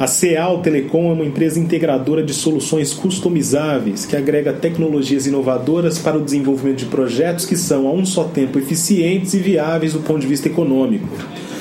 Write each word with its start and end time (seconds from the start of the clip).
A 0.00 0.06
Ceal 0.06 0.62
Telecom 0.62 1.10
é 1.10 1.12
uma 1.12 1.26
empresa 1.26 1.60
integradora 1.60 2.22
de 2.22 2.32
soluções 2.32 2.94
customizáveis 2.94 4.06
que 4.06 4.16
agrega 4.16 4.50
tecnologias 4.50 5.26
inovadoras 5.26 5.98
para 5.98 6.16
o 6.16 6.24
desenvolvimento 6.24 6.78
de 6.78 6.86
projetos 6.86 7.44
que 7.44 7.54
são, 7.54 7.86
a 7.86 7.92
um 7.92 8.06
só 8.06 8.24
tempo, 8.24 8.58
eficientes 8.58 9.34
e 9.34 9.38
viáveis 9.38 9.92
do 9.92 9.98
ponto 9.98 10.20
de 10.20 10.26
vista 10.26 10.48
econômico. 10.48 11.06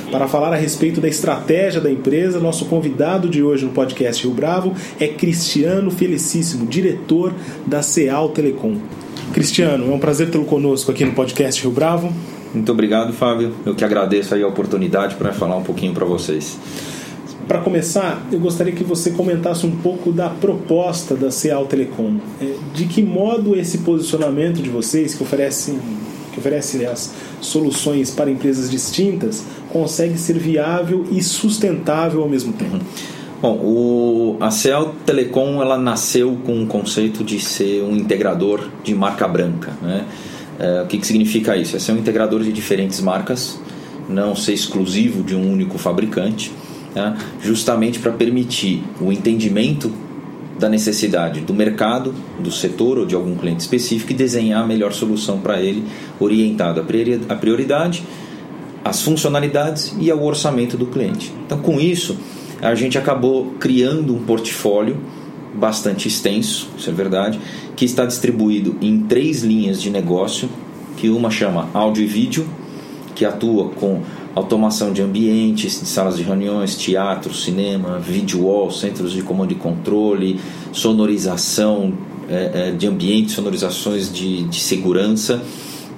Para 0.10 0.26
falar 0.26 0.54
a 0.54 0.56
respeito 0.56 1.02
da 1.02 1.10
estratégia 1.10 1.82
da 1.82 1.92
empresa, 1.92 2.40
nosso 2.40 2.64
convidado 2.68 3.28
de 3.28 3.44
hoje 3.44 3.66
no 3.66 3.72
podcast 3.72 4.24
Rio 4.24 4.34
Bravo 4.34 4.74
é 4.98 5.10
Cristiano 5.10 5.92
Felicíssimo, 5.92 6.66
diretor 6.66 7.34
da 7.68 7.82
Ceal 7.82 8.30
Telecom. 8.30 8.78
Cristiano, 9.34 9.92
é 9.92 9.94
um 9.94 10.00
prazer 10.00 10.30
tê-lo 10.32 10.46
conosco 10.46 10.90
aqui 10.92 11.04
no 11.04 11.12
podcast 11.12 11.62
Rio 11.62 11.72
Bravo. 11.72 12.10
Muito 12.54 12.72
obrigado, 12.72 13.12
Fábio. 13.12 13.54
Eu 13.66 13.76
que 13.76 13.84
agradeço 13.84 14.34
aí 14.34 14.44
a 14.44 14.48
oportunidade 14.48 15.16
para 15.16 15.34
falar 15.34 15.58
um 15.58 15.64
pouquinho 15.64 15.94
para 15.94 16.06
vocês. 16.06 16.58
Para 17.50 17.62
começar, 17.62 18.28
eu 18.32 18.40
gostaria 18.40 18.72
que 18.72 18.84
você 18.84 19.10
comentasse 19.10 19.66
um 19.66 19.76
pouco 19.78 20.12
da 20.12 20.30
proposta 20.30 21.16
da 21.16 21.32
Ceal 21.32 21.66
Telecom. 21.66 22.18
É, 22.40 22.54
de 22.76 22.86
que 22.86 23.02
modo 23.02 23.56
esse 23.56 23.80
posicionamento 23.80 24.62
de 24.62 24.70
vocês, 24.70 25.16
que 25.16 25.24
oferece, 25.24 25.76
que 26.32 26.40
oferece 26.40 26.86
as 26.86 27.12
soluções 27.42 28.12
para 28.12 28.30
empresas 28.30 28.70
distintas, 28.70 29.44
consegue 29.74 30.16
ser 30.20 30.38
viável 30.38 31.08
e 31.12 31.24
sustentável 31.24 32.22
ao 32.22 32.30
mesmo 32.30 32.54
tempo? 32.54 32.86
Bom, 33.42 33.56
o, 33.56 34.38
a 34.40 34.52
Ceal 34.52 34.94
Telecom 35.04 35.60
ela 35.60 35.76
nasceu 35.76 36.38
com 36.46 36.62
o 36.62 36.68
conceito 36.68 37.24
de 37.24 37.40
ser 37.40 37.82
um 37.82 37.96
integrador 37.96 38.70
de 38.84 38.94
marca 38.94 39.28
branca. 39.28 39.74
Né? 39.82 40.06
É, 40.60 40.84
o 40.84 40.86
que, 40.86 41.00
que 41.00 41.08
significa 41.08 41.58
isso? 41.58 41.76
É 41.76 41.80
ser 41.80 41.94
um 41.94 41.98
integrador 41.98 42.44
de 42.44 42.54
diferentes 42.54 43.02
marcas, 43.02 43.60
não 44.08 44.36
ser 44.36 44.54
exclusivo 44.54 45.24
de 45.24 45.36
um 45.36 45.52
único 45.52 45.80
fabricante 45.80 46.52
né, 46.96 47.18
justamente 47.42 48.00
para 48.00 48.12
permitir 48.12 48.84
o 49.00 49.12
entendimento 49.12 49.92
da 50.60 50.68
necessidade 50.68 51.40
do 51.40 51.54
mercado, 51.54 52.14
do 52.38 52.52
setor 52.52 53.00
ou 53.00 53.06
de 53.06 53.16
algum 53.16 53.36
cliente 53.36 53.62
específico 53.62 54.12
e 54.12 54.16
desenhar 54.16 54.62
a 54.64 54.68
melhor 54.68 54.92
solução 54.92 55.40
para 55.40 55.62
ele, 55.62 55.86
orientado 56.20 56.82
à 57.30 57.36
prioridade, 57.36 58.04
às 58.84 59.02
funcionalidades 59.02 59.96
e 60.00 60.12
ao 60.12 60.22
orçamento 60.22 60.78
do 60.78 60.86
cliente. 60.86 61.34
Então, 61.46 61.60
com 61.60 61.80
isso, 61.80 62.18
a 62.62 62.76
gente 62.76 62.98
acabou 62.98 63.54
criando 63.60 64.14
um 64.14 64.20
portfólio 64.20 64.98
bastante 65.54 66.08
extenso, 66.08 66.70
isso 66.78 66.90
é 66.90 66.94
verdade, 66.94 67.40
que 67.76 67.86
está 67.86 68.06
distribuído 68.06 68.76
em 68.82 69.00
três 69.02 69.44
linhas 69.44 69.82
de 69.82 69.90
negócio, 69.90 70.50
que 70.98 71.10
uma 71.10 71.32
chama 71.32 71.70
áudio 71.74 72.04
e 72.04 72.08
vídeo, 72.08 72.48
que 73.16 73.26
atua 73.26 73.70
com 73.70 74.02
automação 74.36 74.94
de 74.94 75.02
ambientes, 75.02 75.80
de 75.82 75.88
salas 75.88 76.18
de 76.18 76.24
reuniões, 76.24 76.76
teatro, 76.76 77.34
cinema, 77.34 78.00
video 78.00 78.46
wall, 78.46 78.72
centros 78.72 79.12
de 79.12 79.22
comando 79.22 79.52
e 79.52 79.56
controle, 79.56 80.40
sonorização 80.72 81.94
é, 82.30 82.70
é, 82.70 82.72
de 82.72 82.88
ambientes, 82.88 83.34
sonorizações 83.34 84.12
de, 84.12 84.44
de 84.44 84.60
segurança. 84.60 85.42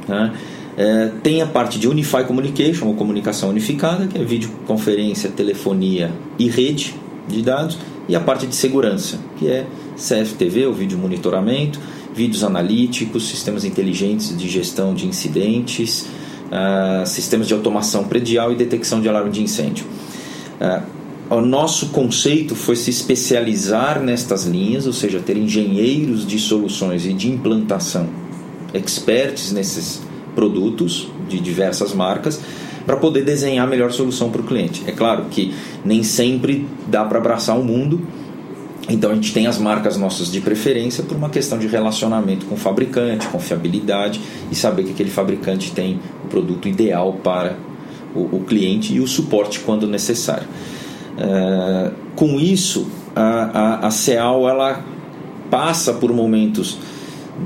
Né? 0.07 0.33
É, 0.77 1.11
tem 1.21 1.41
a 1.41 1.45
parte 1.45 1.77
de 1.77 1.87
Unify 1.87 2.23
Communication, 2.23 2.87
ou 2.87 2.93
comunicação 2.93 3.49
unificada, 3.49 4.07
que 4.07 4.17
é 4.17 4.23
videoconferência, 4.23 5.29
telefonia 5.29 6.11
e 6.39 6.47
rede 6.47 6.95
de 7.27 7.41
dados, 7.41 7.77
e 8.07 8.15
a 8.15 8.19
parte 8.19 8.47
de 8.47 8.55
segurança, 8.55 9.19
que 9.37 9.47
é 9.47 9.65
CFTV, 9.95 10.67
o 10.67 10.73
vídeo 10.73 10.97
monitoramento, 10.97 11.79
vídeos 12.13 12.43
analíticos, 12.43 13.27
sistemas 13.27 13.63
inteligentes 13.63 14.35
de 14.35 14.49
gestão 14.49 14.93
de 14.93 15.05
incidentes, 15.05 16.07
uh, 16.51 17.05
sistemas 17.07 17.47
de 17.47 17.53
automação 17.53 18.03
predial 18.03 18.51
e 18.51 18.55
detecção 18.55 19.01
de 19.01 19.07
alarme 19.07 19.31
de 19.31 19.41
incêndio. 19.41 19.85
Uh, 20.59 21.01
o 21.35 21.39
nosso 21.39 21.87
conceito 21.87 22.55
foi 22.55 22.75
se 22.75 22.89
especializar 22.89 24.01
nestas 24.01 24.45
linhas, 24.45 24.85
ou 24.85 24.91
seja, 24.91 25.21
ter 25.21 25.37
engenheiros 25.37 26.27
de 26.27 26.37
soluções 26.37 27.05
e 27.05 27.13
de 27.13 27.29
implantação, 27.29 28.09
experts 28.73 29.53
nesses 29.53 30.01
produtos 30.35 31.07
de 31.29 31.39
diversas 31.39 31.93
marcas, 31.93 32.41
para 32.85 32.97
poder 32.97 33.23
desenhar 33.23 33.65
a 33.65 33.69
melhor 33.69 33.93
solução 33.93 34.29
para 34.29 34.41
o 34.41 34.43
cliente. 34.43 34.83
É 34.85 34.91
claro 34.91 35.25
que 35.31 35.53
nem 35.85 36.03
sempre 36.03 36.67
dá 36.87 37.05
para 37.05 37.19
abraçar 37.19 37.57
o 37.57 37.63
mundo, 37.63 38.01
então 38.89 39.11
a 39.11 39.15
gente 39.15 39.31
tem 39.33 39.47
as 39.47 39.57
marcas 39.57 39.95
nossas 39.95 40.29
de 40.31 40.41
preferência 40.41 41.03
por 41.03 41.15
uma 41.15 41.29
questão 41.29 41.57
de 41.57 41.67
relacionamento 41.67 42.45
com 42.45 42.55
o 42.55 42.57
fabricante, 42.57 43.27
confiabilidade 43.27 44.19
e 44.51 44.55
saber 44.55 44.83
que 44.83 44.91
aquele 44.91 45.09
fabricante 45.09 45.71
tem 45.71 45.99
produto 46.31 46.67
ideal 46.67 47.13
para 47.23 47.57
o, 48.15 48.37
o 48.37 48.43
cliente 48.47 48.95
e 48.95 48.99
o 48.99 49.07
suporte 49.07 49.59
quando 49.59 49.85
necessário. 49.85 50.47
É, 51.17 51.91
com 52.15 52.39
isso, 52.39 52.87
a, 53.15 53.21
a, 53.21 53.87
a 53.87 53.91
CEAL 53.91 54.47
ela 54.49 54.83
passa 55.49 55.93
por 55.93 56.13
momentos 56.13 56.77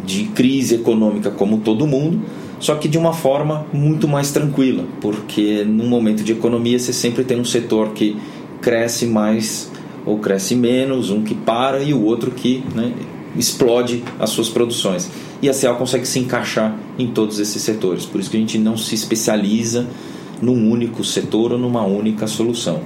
de 0.05 0.25
crise 0.25 0.75
econômica 0.75 1.31
como 1.31 1.59
todo 1.59 1.87
mundo, 1.87 2.21
só 2.59 2.75
que 2.75 2.87
de 2.87 2.97
uma 2.97 3.13
forma 3.13 3.65
muito 3.73 4.07
mais 4.07 4.31
tranquila, 4.31 4.85
porque 5.01 5.63
num 5.65 5.87
momento 5.87 6.23
de 6.23 6.31
economia 6.31 6.77
você 6.77 6.93
sempre 6.93 7.23
tem 7.23 7.39
um 7.39 7.45
setor 7.45 7.89
que 7.89 8.15
cresce 8.61 9.05
mais 9.05 9.71
ou 10.05 10.19
cresce 10.19 10.55
menos, 10.55 11.09
um 11.09 11.23
que 11.23 11.33
para 11.33 11.81
e 11.81 11.93
o 11.93 12.03
outro 12.03 12.31
que 12.31 12.63
né, 12.75 12.93
explode 13.37 14.03
as 14.19 14.29
suas 14.29 14.49
produções. 14.49 15.09
E 15.41 15.49
a 15.49 15.53
CEAL 15.53 15.75
consegue 15.75 16.07
se 16.07 16.19
encaixar 16.19 16.77
em 16.97 17.07
todos 17.07 17.39
esses 17.39 17.61
setores, 17.61 18.05
por 18.05 18.19
isso 18.19 18.29
que 18.29 18.37
a 18.37 18.39
gente 18.39 18.57
não 18.57 18.77
se 18.77 18.95
especializa 18.95 19.87
num 20.41 20.69
único 20.69 21.03
setor 21.03 21.53
ou 21.53 21.57
numa 21.57 21.85
única 21.85 22.27
solução. 22.27 22.81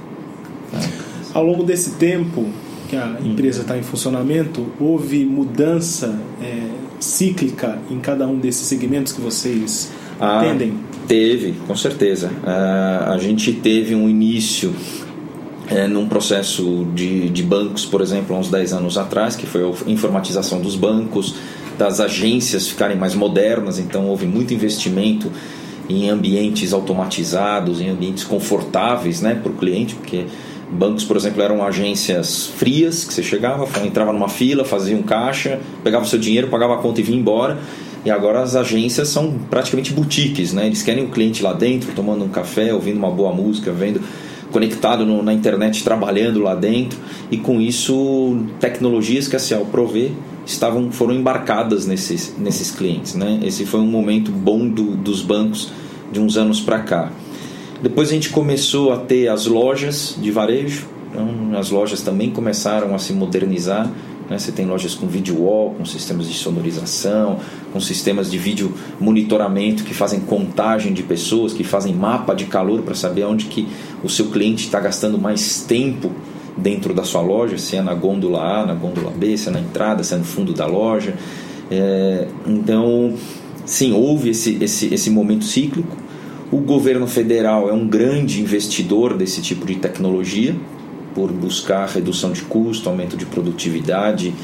Ao 1.32 1.44
longo 1.44 1.62
desse 1.62 1.92
tempo 1.92 2.46
que 2.88 2.96
a 2.96 3.18
empresa 3.24 3.62
está 3.62 3.78
em 3.78 3.82
funcionamento, 3.82 4.66
houve 4.80 5.24
mudança 5.24 6.18
é, 6.42 6.66
cíclica 6.98 7.78
em 7.90 8.00
cada 8.00 8.26
um 8.26 8.36
desses 8.38 8.66
segmentos 8.66 9.12
que 9.12 9.20
vocês 9.20 9.92
ah, 10.18 10.40
atendem? 10.40 10.74
Teve, 11.06 11.54
com 11.66 11.76
certeza. 11.76 12.30
Ah, 12.44 13.12
a 13.14 13.18
gente 13.18 13.52
teve 13.52 13.94
um 13.94 14.08
início 14.08 14.74
é, 15.70 15.86
num 15.86 16.08
processo 16.08 16.84
de, 16.94 17.28
de 17.30 17.42
bancos, 17.42 17.86
por 17.86 18.00
exemplo, 18.00 18.34
há 18.34 18.38
uns 18.38 18.50
10 18.50 18.72
anos 18.72 18.98
atrás, 18.98 19.36
que 19.36 19.46
foi 19.46 19.62
a 19.62 19.90
informatização 19.90 20.60
dos 20.60 20.74
bancos, 20.74 21.34
das 21.78 22.00
agências 22.00 22.68
ficarem 22.68 22.96
mais 22.96 23.14
modernas, 23.14 23.78
então 23.78 24.06
houve 24.06 24.26
muito 24.26 24.52
investimento 24.52 25.30
em 25.88 26.10
ambientes 26.10 26.72
automatizados, 26.72 27.80
em 27.80 27.88
ambientes 27.88 28.24
confortáveis 28.24 29.20
né, 29.20 29.34
para 29.34 29.50
o 29.50 29.54
cliente, 29.54 29.94
porque 29.94 30.26
bancos, 30.70 31.04
por 31.04 31.16
exemplo, 31.16 31.42
eram 31.42 31.64
agências 31.64 32.46
frias, 32.46 33.04
que 33.04 33.14
você 33.14 33.22
chegava, 33.22 33.66
entrava 33.84 34.12
numa 34.12 34.28
fila, 34.28 34.64
fazia 34.64 34.96
um 34.96 35.02
caixa, 35.02 35.60
pegava 35.82 36.04
o 36.04 36.08
seu 36.08 36.18
dinheiro, 36.18 36.48
pagava 36.48 36.74
a 36.74 36.78
conta 36.78 37.00
e 37.00 37.04
vinha 37.04 37.18
embora. 37.18 37.58
E 38.04 38.10
agora 38.10 38.40
as 38.40 38.56
agências 38.56 39.08
são 39.08 39.38
praticamente 39.50 39.92
boutiques, 39.92 40.54
né? 40.54 40.66
Eles 40.66 40.82
querem 40.82 41.04
o 41.04 41.08
cliente 41.08 41.42
lá 41.42 41.52
dentro, 41.52 41.92
tomando 41.92 42.24
um 42.24 42.28
café, 42.28 42.72
ouvindo 42.72 42.96
uma 42.96 43.10
boa 43.10 43.30
música, 43.30 43.72
vendo 43.72 44.00
conectado 44.50 45.04
no, 45.04 45.22
na 45.22 45.32
internet, 45.32 45.82
trabalhando 45.82 46.40
lá 46.40 46.54
dentro, 46.54 46.98
e 47.30 47.36
com 47.36 47.60
isso 47.60 48.38
tecnologias 48.58 49.28
que 49.28 49.36
a 49.36 49.38
Cial 49.38 49.66
provê 49.66 50.12
estavam 50.46 50.90
foram 50.90 51.14
embarcadas 51.14 51.86
nesses, 51.86 52.34
nesses 52.38 52.70
clientes. 52.70 53.14
Né? 53.14 53.40
Esse 53.42 53.64
foi 53.64 53.80
um 53.80 53.86
momento 53.86 54.30
bom 54.30 54.68
do, 54.68 54.96
dos 54.96 55.22
bancos 55.22 55.70
de 56.12 56.20
uns 56.20 56.36
anos 56.36 56.60
para 56.60 56.80
cá. 56.80 57.12
Depois 57.82 58.08
a 58.10 58.12
gente 58.12 58.30
começou 58.30 58.92
a 58.92 58.98
ter 58.98 59.28
as 59.28 59.46
lojas 59.46 60.16
de 60.20 60.30
varejo, 60.30 60.86
então 61.10 61.58
as 61.58 61.70
lojas 61.70 62.02
também 62.02 62.30
começaram 62.30 62.94
a 62.94 62.98
se 62.98 63.12
modernizar 63.12 63.90
né? 64.30 64.38
Você 64.38 64.52
tem 64.52 64.64
lojas 64.64 64.94
com 64.94 65.08
video 65.08 65.42
wall, 65.42 65.74
com 65.74 65.84
sistemas 65.84 66.28
de 66.28 66.34
sonorização, 66.34 67.40
com 67.72 67.80
sistemas 67.80 68.30
de 68.30 68.38
vídeo 68.38 68.72
monitoramento 68.98 69.84
que 69.84 69.94
fazem 69.94 70.20
contagem 70.20 70.92
de 70.92 71.02
pessoas, 71.02 71.52
que 71.52 71.64
fazem 71.64 71.94
mapa 71.94 72.34
de 72.34 72.46
calor 72.46 72.82
para 72.82 72.94
saber 72.94 73.24
onde 73.24 73.46
que 73.46 73.68
o 74.02 74.08
seu 74.08 74.26
cliente 74.26 74.64
está 74.64 74.80
gastando 74.80 75.18
mais 75.18 75.62
tempo 75.62 76.10
dentro 76.56 76.92
da 76.92 77.04
sua 77.04 77.20
loja, 77.20 77.56
se 77.58 77.76
é 77.76 77.82
na 77.82 77.94
gôndola 77.94 78.62
A, 78.62 78.66
na 78.66 78.74
gôndola 78.74 79.10
B, 79.10 79.36
se 79.36 79.48
é 79.48 79.52
na 79.52 79.60
entrada, 79.60 80.02
se 80.02 80.14
é 80.14 80.18
no 80.18 80.24
fundo 80.24 80.52
da 80.52 80.66
loja. 80.66 81.14
É, 81.70 82.26
então, 82.46 83.14
sim, 83.64 83.92
houve 83.92 84.30
esse, 84.30 84.58
esse, 84.60 84.92
esse 84.92 85.10
momento 85.10 85.44
cíclico. 85.44 85.96
O 86.50 86.58
governo 86.58 87.06
federal 87.06 87.68
é 87.68 87.72
um 87.72 87.86
grande 87.86 88.40
investidor 88.40 89.16
desse 89.16 89.40
tipo 89.40 89.64
de 89.64 89.76
tecnologia, 89.76 90.56
por 91.14 91.32
buscar 91.32 91.88
redução 91.88 92.32
de 92.32 92.42
custo, 92.42 92.88
aumento 92.88 93.16
de 93.16 93.26
produtividade 93.26 94.34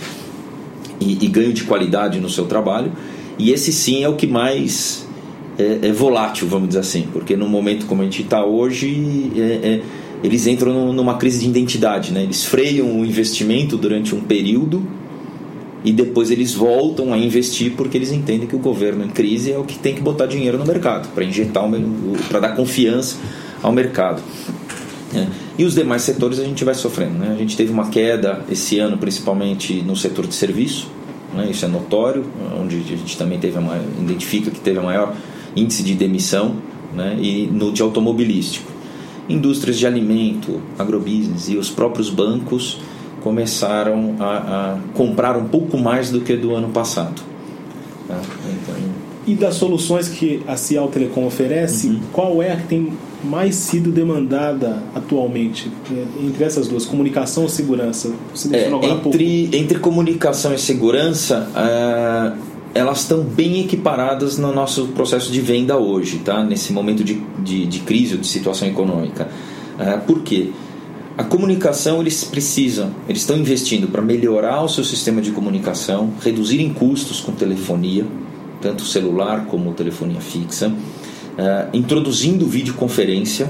e, 1.00 1.24
e 1.24 1.28
ganho 1.28 1.52
de 1.52 1.64
qualidade 1.64 2.20
no 2.20 2.28
seu 2.28 2.46
trabalho. 2.46 2.92
E 3.38 3.50
esse 3.50 3.72
sim 3.72 4.02
é 4.02 4.08
o 4.08 4.14
que 4.14 4.26
mais 4.26 5.06
é, 5.58 5.88
é 5.88 5.92
volátil, 5.92 6.48
vamos 6.48 6.68
dizer 6.68 6.80
assim, 6.80 7.08
porque 7.12 7.36
no 7.36 7.48
momento 7.48 7.86
como 7.86 8.02
a 8.02 8.04
gente 8.04 8.22
está 8.22 8.44
hoje, 8.44 9.30
é, 9.36 9.40
é, 9.40 9.82
eles 10.22 10.46
entram 10.46 10.92
numa 10.92 11.16
crise 11.16 11.40
de 11.40 11.48
identidade, 11.48 12.12
né? 12.12 12.22
eles 12.22 12.44
freiam 12.44 13.00
o 13.00 13.04
investimento 13.04 13.76
durante 13.76 14.14
um 14.14 14.20
período 14.20 14.82
e 15.84 15.92
depois 15.92 16.30
eles 16.30 16.54
voltam 16.54 17.12
a 17.12 17.18
investir 17.18 17.72
porque 17.76 17.96
eles 17.96 18.10
entendem 18.10 18.48
que 18.48 18.56
o 18.56 18.58
governo 18.58 19.04
em 19.04 19.08
crise 19.08 19.52
é 19.52 19.58
o 19.58 19.64
que 19.64 19.78
tem 19.78 19.94
que 19.94 20.00
botar 20.00 20.26
dinheiro 20.26 20.58
no 20.58 20.64
mercado 20.64 21.08
para 21.14 21.24
injetar 21.24 21.64
para 22.28 22.40
dar 22.40 22.56
confiança 22.56 23.16
ao 23.62 23.72
mercado. 23.72 24.22
Né? 25.12 25.28
E 25.58 25.64
os 25.64 25.74
demais 25.74 26.02
setores 26.02 26.38
a 26.38 26.44
gente 26.44 26.64
vai 26.64 26.74
sofrendo. 26.74 27.18
Né? 27.18 27.32
A 27.32 27.38
gente 27.38 27.56
teve 27.56 27.72
uma 27.72 27.88
queda 27.88 28.44
esse 28.50 28.78
ano, 28.78 28.98
principalmente 28.98 29.82
no 29.82 29.94
setor 29.94 30.26
de 30.26 30.34
serviço, 30.34 30.90
né? 31.34 31.48
isso 31.50 31.64
é 31.64 31.68
notório, 31.68 32.24
onde 32.60 32.76
a 32.76 32.96
gente 32.96 33.16
também 33.16 33.38
teve 33.38 33.58
maior, 33.58 33.84
identifica 34.00 34.50
que 34.50 34.60
teve 34.60 34.78
a 34.78 34.82
maior 34.82 35.14
índice 35.54 35.82
de 35.82 35.94
demissão, 35.94 36.56
né? 36.94 37.16
e 37.20 37.46
no 37.46 37.72
de 37.72 37.82
automobilístico. 37.82 38.70
Indústrias 39.28 39.78
de 39.78 39.86
alimento, 39.86 40.60
agrobusiness 40.78 41.48
e 41.48 41.56
os 41.56 41.68
próprios 41.68 42.08
bancos 42.08 42.78
começaram 43.22 44.14
a, 44.20 44.36
a 44.36 44.78
comprar 44.94 45.36
um 45.36 45.48
pouco 45.48 45.76
mais 45.76 46.10
do 46.10 46.20
que 46.20 46.36
do 46.36 46.54
ano 46.54 46.68
passado. 46.68 47.20
Tá? 48.06 48.20
Então, 48.62 48.76
e 49.26 49.34
das 49.34 49.56
soluções 49.56 50.08
que 50.08 50.42
a 50.46 50.56
Cial 50.56 50.86
Telecom 50.88 51.26
oferece, 51.26 51.88
uhum. 51.88 52.00
qual 52.12 52.40
é 52.40 52.52
a 52.52 52.56
que 52.56 52.68
tem 52.68 52.92
mais 53.26 53.54
sido 53.54 53.90
demandada 53.90 54.82
atualmente 54.94 55.70
é, 55.90 56.24
entre 56.24 56.44
essas 56.44 56.68
duas, 56.68 56.86
comunicação 56.86 57.46
e 57.46 57.48
segurança? 57.48 58.12
É, 58.52 58.70
entre, 58.88 59.50
entre 59.52 59.78
comunicação 59.78 60.54
e 60.54 60.58
segurança, 60.58 61.48
uh, 61.50 62.36
elas 62.74 63.00
estão 63.00 63.22
bem 63.22 63.60
equiparadas 63.60 64.38
no 64.38 64.52
nosso 64.54 64.88
processo 64.88 65.30
de 65.32 65.40
venda 65.40 65.76
hoje, 65.76 66.18
tá? 66.18 66.44
nesse 66.44 66.72
momento 66.72 67.02
de, 67.02 67.20
de, 67.38 67.66
de 67.66 67.80
crise 67.80 68.14
ou 68.14 68.20
de 68.20 68.26
situação 68.26 68.68
econômica. 68.68 69.28
Uh, 69.78 70.00
por 70.06 70.22
quê? 70.22 70.50
A 71.18 71.24
comunicação 71.24 72.00
eles 72.00 72.24
precisam, 72.24 72.90
eles 73.08 73.22
estão 73.22 73.38
investindo 73.38 73.88
para 73.88 74.02
melhorar 74.02 74.62
o 74.62 74.68
seu 74.68 74.84
sistema 74.84 75.22
de 75.22 75.30
comunicação, 75.30 76.12
reduzirem 76.22 76.74
custos 76.74 77.20
com 77.20 77.32
telefonia, 77.32 78.06
tanto 78.60 78.82
celular 78.82 79.46
como 79.46 79.72
telefonia 79.72 80.20
fixa, 80.20 80.70
uh, 81.38 81.76
introduzindo 81.76 82.46
videoconferência 82.46 83.48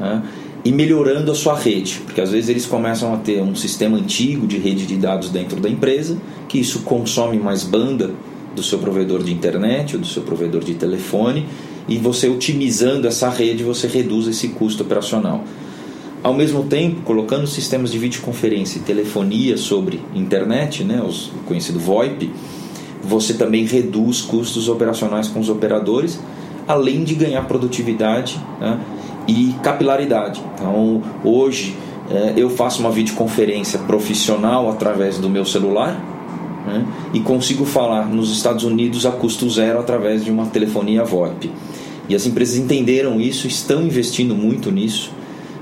uh, 0.00 0.22
e 0.64 0.72
melhorando 0.72 1.32
a 1.32 1.34
sua 1.34 1.56
rede, 1.56 2.00
porque 2.04 2.20
às 2.20 2.30
vezes 2.30 2.50
eles 2.50 2.66
começam 2.66 3.14
a 3.14 3.16
ter 3.16 3.42
um 3.42 3.54
sistema 3.54 3.96
antigo 3.96 4.46
de 4.46 4.58
rede 4.58 4.86
de 4.86 4.96
dados 4.96 5.30
dentro 5.30 5.60
da 5.60 5.68
empresa, 5.68 6.18
que 6.48 6.58
isso 6.58 6.80
consome 6.80 7.38
mais 7.38 7.64
banda 7.64 8.10
do 8.54 8.62
seu 8.62 8.78
provedor 8.78 9.22
de 9.22 9.32
internet 9.32 9.96
ou 9.96 10.02
do 10.02 10.06
seu 10.06 10.22
provedor 10.22 10.62
de 10.62 10.74
telefone, 10.74 11.46
e 11.88 11.96
você 11.96 12.28
otimizando 12.28 13.06
essa 13.06 13.28
rede, 13.30 13.64
você 13.64 13.86
reduz 13.86 14.26
esse 14.26 14.48
custo 14.48 14.82
operacional. 14.82 15.44
Ao 16.22 16.34
mesmo 16.34 16.64
tempo, 16.64 17.00
colocando 17.02 17.46
sistemas 17.46 17.90
de 17.90 17.98
videoconferência 17.98 18.78
e 18.78 18.82
telefonia 18.82 19.56
sobre 19.56 20.00
internet, 20.14 20.84
né, 20.84 21.02
os 21.02 21.30
conhecido 21.46 21.78
VoIP, 21.78 22.30
você 23.02 23.32
também 23.32 23.64
reduz 23.64 24.20
custos 24.20 24.68
operacionais 24.68 25.28
com 25.28 25.40
os 25.40 25.48
operadores, 25.48 26.20
além 26.70 27.04
de 27.04 27.14
ganhar 27.14 27.42
produtividade 27.42 28.40
né, 28.60 28.78
e 29.26 29.54
capilaridade. 29.62 30.42
Então, 30.54 31.02
hoje 31.24 31.76
é, 32.10 32.34
eu 32.36 32.50
faço 32.50 32.80
uma 32.80 32.90
videoconferência 32.90 33.78
profissional 33.80 34.70
através 34.70 35.18
do 35.18 35.28
meu 35.28 35.44
celular 35.44 36.00
né, 36.66 36.86
e 37.12 37.20
consigo 37.20 37.64
falar 37.64 38.06
nos 38.06 38.30
Estados 38.32 38.64
Unidos 38.64 39.06
a 39.06 39.10
custo 39.10 39.48
zero 39.48 39.78
através 39.78 40.24
de 40.24 40.30
uma 40.30 40.46
telefonia 40.46 41.04
VoIP. 41.04 41.50
E 42.08 42.14
as 42.14 42.26
empresas 42.26 42.56
entenderam 42.56 43.20
isso, 43.20 43.46
estão 43.46 43.82
investindo 43.82 44.34
muito 44.34 44.70
nisso 44.70 45.12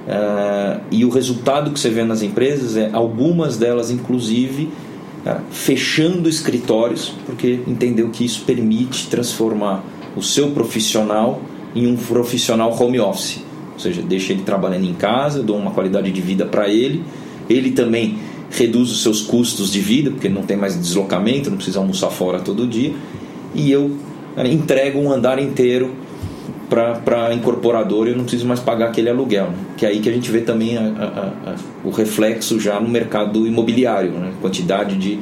Uh, 0.08 0.80
e 0.90 1.04
o 1.04 1.10
resultado 1.10 1.70
que 1.70 1.78
você 1.78 1.90
vê 1.90 2.02
nas 2.02 2.22
empresas 2.22 2.78
é 2.78 2.88
algumas 2.94 3.58
delas, 3.58 3.90
inclusive, 3.90 4.70
uh, 5.26 5.42
fechando 5.50 6.30
escritórios, 6.30 7.12
porque 7.26 7.60
entendeu 7.66 8.08
que 8.08 8.24
isso 8.24 8.42
permite 8.46 9.08
transformar 9.08 9.84
o 10.16 10.22
seu 10.22 10.50
profissional 10.50 11.40
em 11.74 11.86
um 11.86 11.96
profissional 11.96 12.74
home 12.78 12.98
office. 12.98 13.40
Ou 13.74 13.78
seja, 13.78 14.02
deixa 14.02 14.32
ele 14.32 14.42
trabalhando 14.42 14.84
em 14.84 14.94
casa, 14.94 15.42
dou 15.42 15.56
uma 15.56 15.70
qualidade 15.70 16.10
de 16.10 16.20
vida 16.20 16.44
para 16.44 16.68
ele, 16.68 17.04
ele 17.48 17.70
também 17.70 18.18
reduz 18.50 18.90
os 18.90 19.02
seus 19.02 19.20
custos 19.20 19.70
de 19.70 19.80
vida, 19.80 20.10
porque 20.10 20.28
não 20.28 20.42
tem 20.42 20.56
mais 20.56 20.78
deslocamento, 20.78 21.50
não 21.50 21.56
precisa 21.56 21.78
almoçar 21.78 22.10
fora 22.10 22.40
todo 22.40 22.66
dia, 22.66 22.92
e 23.54 23.70
eu 23.70 23.96
entrego 24.44 24.98
um 24.98 25.12
andar 25.12 25.38
inteiro 25.38 25.94
para 26.68 27.28
a 27.28 27.34
incorporadora 27.34 28.10
eu 28.10 28.16
não 28.16 28.24
preciso 28.24 28.46
mais 28.46 28.60
pagar 28.60 28.88
aquele 28.88 29.08
aluguel. 29.08 29.46
Né? 29.46 29.58
Que 29.76 29.86
é 29.86 29.88
aí 29.88 30.00
que 30.00 30.08
a 30.08 30.12
gente 30.12 30.30
vê 30.30 30.40
também 30.40 30.76
a, 30.76 30.82
a, 30.82 31.50
a, 31.50 31.56
o 31.82 31.90
reflexo 31.90 32.60
já 32.60 32.78
no 32.78 32.88
mercado 32.88 33.46
imobiliário. 33.46 34.12
Né? 34.12 34.32
Quantidade 34.40 34.96
de, 34.96 35.18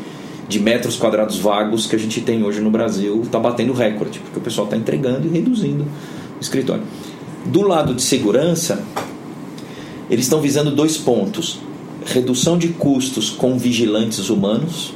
de 0.49 0.61
metros 0.61 0.97
quadrados 0.97 1.39
vagos 1.39 1.87
que 1.87 1.97
a 1.97 1.99
gente 1.99 2.21
tem 2.21 2.43
hoje 2.43 2.61
no 2.61 2.71
Brasil 2.71 3.23
está 3.23 3.39
batendo 3.39 3.73
recorde, 3.73 4.21
porque 4.21 4.39
o 4.39 4.43
pessoal 4.43 4.67
está 4.67 4.77
entregando 4.77 5.27
e 5.27 5.31
reduzindo 5.31 5.85
o 5.85 6.41
escritório. 6.41 6.83
Do 7.45 7.63
lado 7.63 7.95
de 7.95 8.03
segurança, 8.03 8.83
eles 10.11 10.27
estão 10.27 10.41
visando 10.41 10.71
dois 10.71 10.97
pontos: 10.97 11.61
redução 12.05 12.57
de 12.57 12.69
custos 12.69 13.31
com 13.31 13.59
vigilantes 13.59 14.29
humanos 14.31 14.95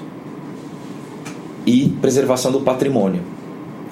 e 1.67 1.88
preservação 2.00 2.53
do 2.53 2.61
patrimônio. 2.61 3.23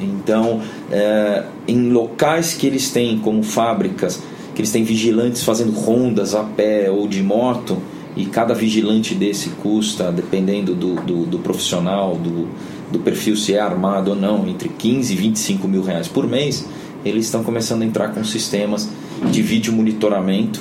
Então, 0.00 0.61
é, 0.90 1.44
em 1.66 1.90
locais 1.90 2.54
que 2.54 2.66
eles 2.66 2.90
têm, 2.90 3.19
como 3.19 3.43
fábricas, 3.43 4.22
que 4.54 4.61
eles 4.61 4.70
têm 4.70 4.84
vigilantes 4.84 5.43
fazendo 5.43 5.72
rondas 5.72 6.34
a 6.34 6.44
pé 6.44 6.88
ou 6.90 7.08
de 7.08 7.22
moto, 7.22 7.78
e 8.19 8.26
cada 8.26 8.53
vigilante 8.53 9.15
desse 9.15 9.50
custa, 9.50 10.11
dependendo 10.11 10.75
do, 10.75 10.97
do, 10.97 11.25
do 11.25 11.38
profissional, 11.38 12.17
do, 12.17 12.49
do 12.91 12.99
perfil, 12.99 13.37
se 13.37 13.55
é 13.55 13.61
armado 13.61 14.11
ou 14.11 14.17
não, 14.17 14.47
entre 14.49 14.69
15 14.69 15.12
e 15.12 15.17
25 15.17 15.69
mil 15.69 15.82
reais 15.82 16.09
por 16.09 16.26
mês, 16.26 16.67
eles 17.05 17.26
estão 17.26 17.44
começando 17.44 17.82
a 17.82 17.85
entrar 17.85 18.09
com 18.09 18.25
sistemas 18.25 18.88
de 19.31 19.41
vídeo 19.41 19.73
monitoramento 19.73 20.61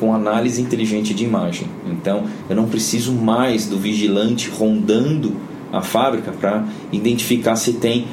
com 0.00 0.12
análise 0.12 0.60
inteligente 0.60 1.14
de 1.14 1.24
imagem. 1.24 1.68
Então, 1.86 2.24
eu 2.50 2.56
não 2.56 2.66
preciso 2.66 3.12
mais 3.12 3.66
do 3.66 3.78
vigilante 3.78 4.50
rondando 4.50 5.36
a 5.72 5.82
fábrica 5.82 6.32
para 6.32 6.66
identificar 6.92 7.54
se 7.54 7.74
tem 7.74 8.04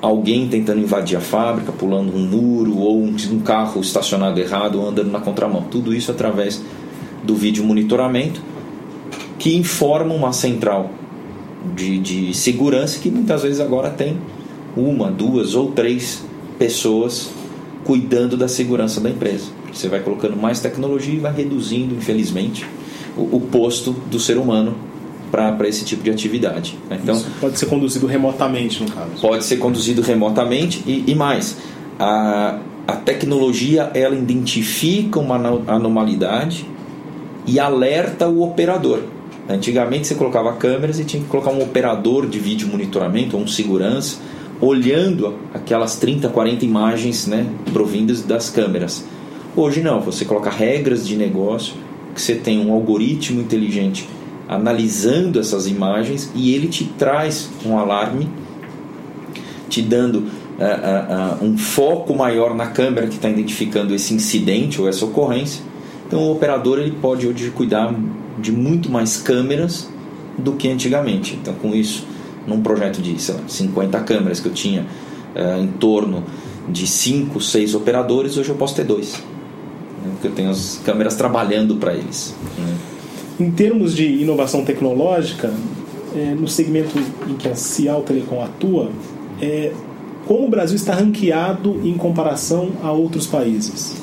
alguém 0.00 0.46
tentando 0.48 0.80
invadir 0.80 1.16
a 1.16 1.20
fábrica, 1.20 1.72
pulando 1.72 2.14
um 2.14 2.20
muro 2.20 2.76
ou 2.76 3.02
um, 3.02 3.40
carro 3.40 3.80
estacionado 3.80 4.38
errado 4.38 4.80
ou 4.80 4.88
andando 4.88 5.10
na 5.10 5.20
contramão. 5.20 5.62
Tudo 5.70 5.94
isso 5.94 6.10
através 6.10 6.62
do 7.26 7.34
vídeo 7.34 7.64
monitoramento 7.64 8.40
que 9.38 9.56
informa 9.56 10.14
uma 10.14 10.32
central 10.32 10.90
de, 11.74 11.98
de 11.98 12.34
segurança 12.34 12.98
que 12.98 13.10
muitas 13.10 13.42
vezes 13.42 13.60
agora 13.60 13.90
tem 13.90 14.18
uma, 14.76 15.10
duas 15.10 15.54
ou 15.54 15.72
três 15.72 16.24
pessoas 16.58 17.30
cuidando 17.84 18.36
da 18.36 18.48
segurança 18.48 19.00
da 19.00 19.10
empresa. 19.10 19.46
Você 19.72 19.88
vai 19.88 20.00
colocando 20.00 20.36
mais 20.36 20.60
tecnologia 20.60 21.14
e 21.14 21.18
vai 21.18 21.32
reduzindo, 21.32 21.94
infelizmente, 21.94 22.66
o, 23.16 23.36
o 23.36 23.40
posto 23.40 23.92
do 24.10 24.18
ser 24.18 24.38
humano 24.38 24.74
para 25.30 25.68
esse 25.68 25.84
tipo 25.84 26.02
de 26.02 26.10
atividade. 26.10 26.78
Né? 26.88 26.98
Então, 27.02 27.14
Isso 27.14 27.30
pode 27.40 27.58
ser 27.58 27.66
conduzido 27.66 28.06
remotamente, 28.06 28.82
no 28.82 28.90
caso. 28.90 29.10
Pode 29.20 29.44
ser 29.44 29.56
conduzido 29.56 30.00
remotamente 30.00 30.82
e, 30.86 31.04
e 31.06 31.14
mais, 31.14 31.56
a, 31.98 32.58
a 32.86 32.92
tecnologia 32.96 33.90
ela 33.94 34.14
identifica 34.14 35.18
uma 35.18 35.36
anormalidade 35.66 36.66
e 37.46 37.60
alerta 37.60 38.28
o 38.28 38.42
operador. 38.42 39.00
Antigamente 39.48 40.06
você 40.06 40.14
colocava 40.14 40.52
câmeras 40.54 40.98
e 40.98 41.04
tinha 41.04 41.22
que 41.22 41.28
colocar 41.28 41.50
um 41.50 41.62
operador 41.62 42.26
de 42.26 42.38
vídeo 42.38 42.68
monitoramento 42.68 43.36
ou 43.36 43.42
um 43.42 43.46
segurança 43.46 44.18
olhando 44.60 45.34
aquelas 45.54 45.96
30, 45.96 46.28
40 46.28 46.64
imagens 46.64 47.26
né, 47.26 47.46
provindas 47.72 48.22
das 48.22 48.50
câmeras. 48.50 49.04
Hoje 49.54 49.80
não, 49.80 50.00
você 50.00 50.24
coloca 50.24 50.50
regras 50.50 51.06
de 51.06 51.16
negócio, 51.16 51.74
que 52.14 52.20
você 52.20 52.34
tem 52.34 52.64
um 52.64 52.72
algoritmo 52.72 53.40
inteligente 53.40 54.08
analisando 54.48 55.40
essas 55.40 55.66
imagens 55.66 56.30
e 56.34 56.54
ele 56.54 56.68
te 56.68 56.84
traz 56.84 57.50
um 57.64 57.78
alarme, 57.78 58.28
te 59.68 59.82
dando 59.82 60.18
uh, 60.18 60.22
uh, 60.22 61.42
uh, 61.42 61.44
um 61.44 61.58
foco 61.58 62.14
maior 62.14 62.54
na 62.54 62.66
câmera 62.68 63.06
que 63.06 63.16
está 63.16 63.28
identificando 63.28 63.94
esse 63.94 64.14
incidente 64.14 64.80
ou 64.80 64.88
essa 64.88 65.04
ocorrência. 65.04 65.62
Então 66.06 66.20
o 66.20 66.32
operador 66.32 66.78
ele 66.78 66.92
pode 66.92 67.26
hoje 67.26 67.50
cuidar 67.50 67.94
de 68.38 68.52
muito 68.52 68.90
mais 68.90 69.16
câmeras 69.16 69.88
do 70.38 70.52
que 70.52 70.68
antigamente. 70.68 71.38
Então 71.40 71.54
com 71.54 71.74
isso, 71.74 72.06
num 72.46 72.60
projeto 72.60 73.02
de 73.02 73.20
sei 73.20 73.34
lá, 73.34 73.40
50 73.46 74.00
câmeras 74.00 74.40
que 74.40 74.48
eu 74.48 74.52
tinha 74.52 74.86
em 75.60 75.66
torno 75.66 76.24
de 76.68 76.86
5, 76.86 77.40
6 77.40 77.74
operadores, 77.74 78.36
hoje 78.36 78.48
eu 78.48 78.56
posso 78.56 78.74
ter 78.74 78.84
dois. 78.84 79.14
Né? 80.02 80.10
Porque 80.12 80.28
eu 80.28 80.32
tenho 80.32 80.50
as 80.50 80.80
câmeras 80.84 81.14
trabalhando 81.14 81.76
para 81.76 81.94
eles. 81.94 82.34
Né? 82.58 82.76
Em 83.38 83.50
termos 83.50 83.94
de 83.94 84.06
inovação 84.06 84.64
tecnológica, 84.64 85.52
é, 86.14 86.34
no 86.34 86.48
segmento 86.48 86.98
em 87.28 87.34
que 87.34 87.48
a 87.48 87.54
Cial 87.54 88.02
Telecom 88.02 88.42
atua, 88.42 88.90
é, 89.40 89.72
como 90.26 90.46
o 90.46 90.48
Brasil 90.48 90.76
está 90.76 90.94
ranqueado 90.94 91.80
em 91.84 91.94
comparação 91.94 92.70
a 92.82 92.90
outros 92.90 93.26
países? 93.26 93.94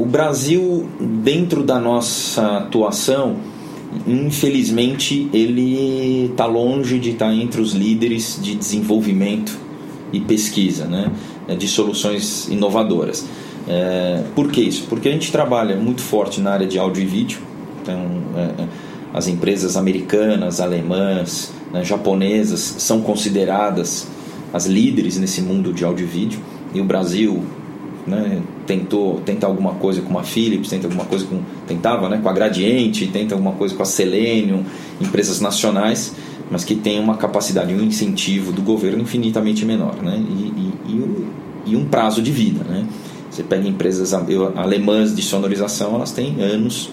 O 0.00 0.06
Brasil, 0.06 0.88
dentro 0.98 1.62
da 1.62 1.78
nossa 1.78 2.56
atuação, 2.56 3.36
infelizmente, 4.06 5.28
ele 5.30 6.30
está 6.30 6.46
longe 6.46 6.98
de 6.98 7.10
estar 7.10 7.26
tá 7.26 7.34
entre 7.34 7.60
os 7.60 7.74
líderes 7.74 8.38
de 8.40 8.54
desenvolvimento 8.54 9.58
e 10.10 10.18
pesquisa, 10.18 10.86
né? 10.86 11.12
de 11.54 11.68
soluções 11.68 12.48
inovadoras. 12.48 13.26
É, 13.68 14.22
por 14.34 14.50
que 14.50 14.62
isso? 14.62 14.86
Porque 14.88 15.06
a 15.06 15.12
gente 15.12 15.30
trabalha 15.30 15.76
muito 15.76 16.00
forte 16.00 16.40
na 16.40 16.52
área 16.52 16.66
de 16.66 16.78
áudio 16.78 17.02
e 17.02 17.06
vídeo. 17.06 17.40
Então, 17.82 18.00
é, 18.36 18.62
é 18.62 18.68
as 19.12 19.28
empresas 19.28 19.76
americanas, 19.76 20.62
alemãs, 20.62 21.52
né, 21.74 21.84
japonesas 21.84 22.60
são 22.60 23.02
consideradas 23.02 24.08
as 24.50 24.64
líderes 24.64 25.18
nesse 25.18 25.42
mundo 25.42 25.74
de 25.74 25.84
áudio 25.84 26.04
e 26.04 26.08
vídeo. 26.08 26.40
E 26.72 26.80
o 26.80 26.84
Brasil 26.84 27.44
né, 28.10 28.42
tentou 28.66 29.20
tenta 29.24 29.46
alguma 29.46 29.74
coisa 29.74 30.02
com 30.02 30.18
a 30.18 30.22
Philips, 30.22 30.68
tenta 30.68 30.86
alguma 30.86 31.04
coisa 31.04 31.24
com 31.24 31.40
tentava, 31.66 32.08
né, 32.08 32.20
com 32.22 32.28
a 32.28 32.32
Gradiente, 32.32 33.06
tenta 33.06 33.34
alguma 33.34 33.52
coisa 33.52 33.74
com 33.74 33.82
a 33.82 33.86
Selenium, 33.86 34.64
empresas 35.00 35.40
nacionais, 35.40 36.14
mas 36.50 36.64
que 36.64 36.74
tem 36.74 36.98
uma 36.98 37.16
capacidade, 37.16 37.72
um 37.72 37.82
incentivo 37.82 38.52
do 38.52 38.60
governo 38.60 39.02
infinitamente 39.02 39.64
menor, 39.64 40.02
né, 40.02 40.16
e, 40.18 40.72
e, 40.88 41.28
e 41.66 41.76
um 41.76 41.86
prazo 41.86 42.20
de 42.20 42.32
vida, 42.32 42.64
né. 42.64 42.86
Você 43.30 43.44
pega 43.44 43.66
empresas 43.68 44.12
alemãs 44.12 45.14
de 45.14 45.22
sonorização, 45.22 45.94
elas 45.94 46.10
têm 46.10 46.40
anos, 46.40 46.90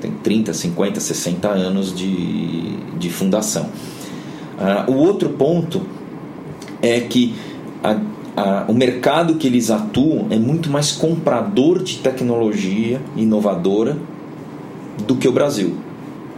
tem 0.00 0.12
30, 0.12 0.54
50, 0.54 1.00
60 1.00 1.48
anos 1.48 1.94
de, 1.94 2.76
de 2.96 3.10
fundação. 3.10 3.68
Uh, 4.56 4.92
o 4.92 4.94
outro 4.94 5.30
ponto 5.30 5.82
é 6.80 7.00
que 7.00 7.34
a, 7.82 7.98
a, 8.36 8.64
o 8.68 8.74
mercado 8.74 9.34
que 9.34 9.46
eles 9.46 9.70
atuam 9.70 10.26
é 10.30 10.36
muito 10.36 10.70
mais 10.70 10.92
comprador 10.92 11.82
de 11.82 11.98
tecnologia 11.98 13.00
inovadora 13.16 13.96
do 15.06 15.16
que 15.16 15.28
o 15.28 15.32
Brasil. 15.32 15.74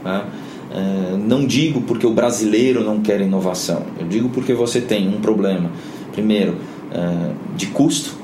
Tá? 0.02 0.26
Uh, 0.70 1.18
não 1.18 1.46
digo 1.46 1.82
porque 1.82 2.06
o 2.06 2.12
brasileiro 2.12 2.82
não 2.82 3.00
quer 3.00 3.20
inovação, 3.20 3.82
eu 4.00 4.06
digo 4.06 4.30
porque 4.30 4.54
você 4.54 4.80
tem 4.80 5.06
um 5.06 5.20
problema, 5.20 5.70
primeiro, 6.12 6.52
uh, 6.52 7.34
de 7.56 7.66
custo 7.66 8.22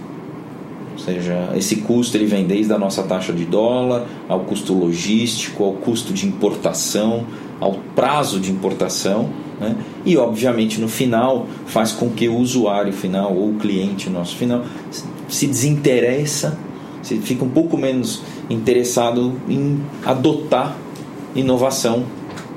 seja, 1.08 1.50
esse 1.56 1.76
custo 1.76 2.16
ele 2.16 2.26
vem 2.26 2.46
desde 2.46 2.72
a 2.72 2.78
nossa 2.78 3.02
taxa 3.02 3.32
de 3.32 3.44
dólar, 3.44 4.04
ao 4.28 4.40
custo 4.40 4.75
logístico, 4.75 5.64
ao 5.64 5.72
custo 5.72 6.12
de 6.12 6.26
importação, 6.26 7.25
ao 7.61 7.75
prazo 7.95 8.38
de 8.41 8.50
importação, 8.50 9.31
né? 9.61 9.77
e 10.05 10.17
obviamente 10.17 10.81
no 10.81 10.88
final 10.88 11.47
faz 11.67 11.93
com 11.93 12.11
que 12.11 12.29
o 12.29 12.37
usuário 12.37 12.93
final 12.93 13.35
ou 13.35 13.50
o 13.50 13.55
cliente 13.55 14.09
nosso 14.09 14.37
final 14.37 14.62
se 15.29 15.47
desinteressa, 15.47 16.59
se 17.03 17.19
fica 17.19 17.45
um 17.45 17.49
pouco 17.49 17.77
menos 17.77 18.23
interessado 18.49 19.33
em 19.49 19.81
adotar 20.05 20.77
inovação, 21.35 22.05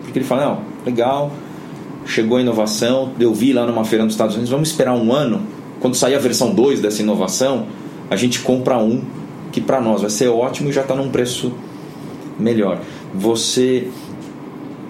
porque 0.03 0.20
ele 0.20 0.25
fala, 0.25 0.46
não, 0.46 0.60
legal, 0.86 1.31
chegou 2.05 2.38
a 2.38 2.41
inovação, 2.41 3.12
eu 3.20 3.34
vi 3.34 3.53
lá 3.53 3.65
numa 3.65 3.86
feira 3.86 4.03
nos 4.03 4.13
Estados 4.13 4.36
Unidos, 4.36 4.51
vamos 4.51 4.70
esperar 4.70 4.93
um 4.93 5.13
ano, 5.13 5.41
quando 5.79 5.96
sair 5.96 6.15
a 6.15 6.20
versão 6.20 6.53
2 6.53 6.79
dessa 6.79 7.01
inovação, 7.01 7.65
a 8.10 8.15
gente 8.15 8.39
compra 8.39 8.77
um 8.77 9.01
que 9.51 9.60
para 9.60 9.81
nós 9.81 10.01
vai 10.01 10.10
ser 10.10 10.27
ótimo 10.27 10.70
e 10.70 10.72
já 10.72 10.81
está 10.81 10.96
num 10.96 11.10
preço 11.10 11.51
melhor. 12.39 12.79
Você 13.13 13.88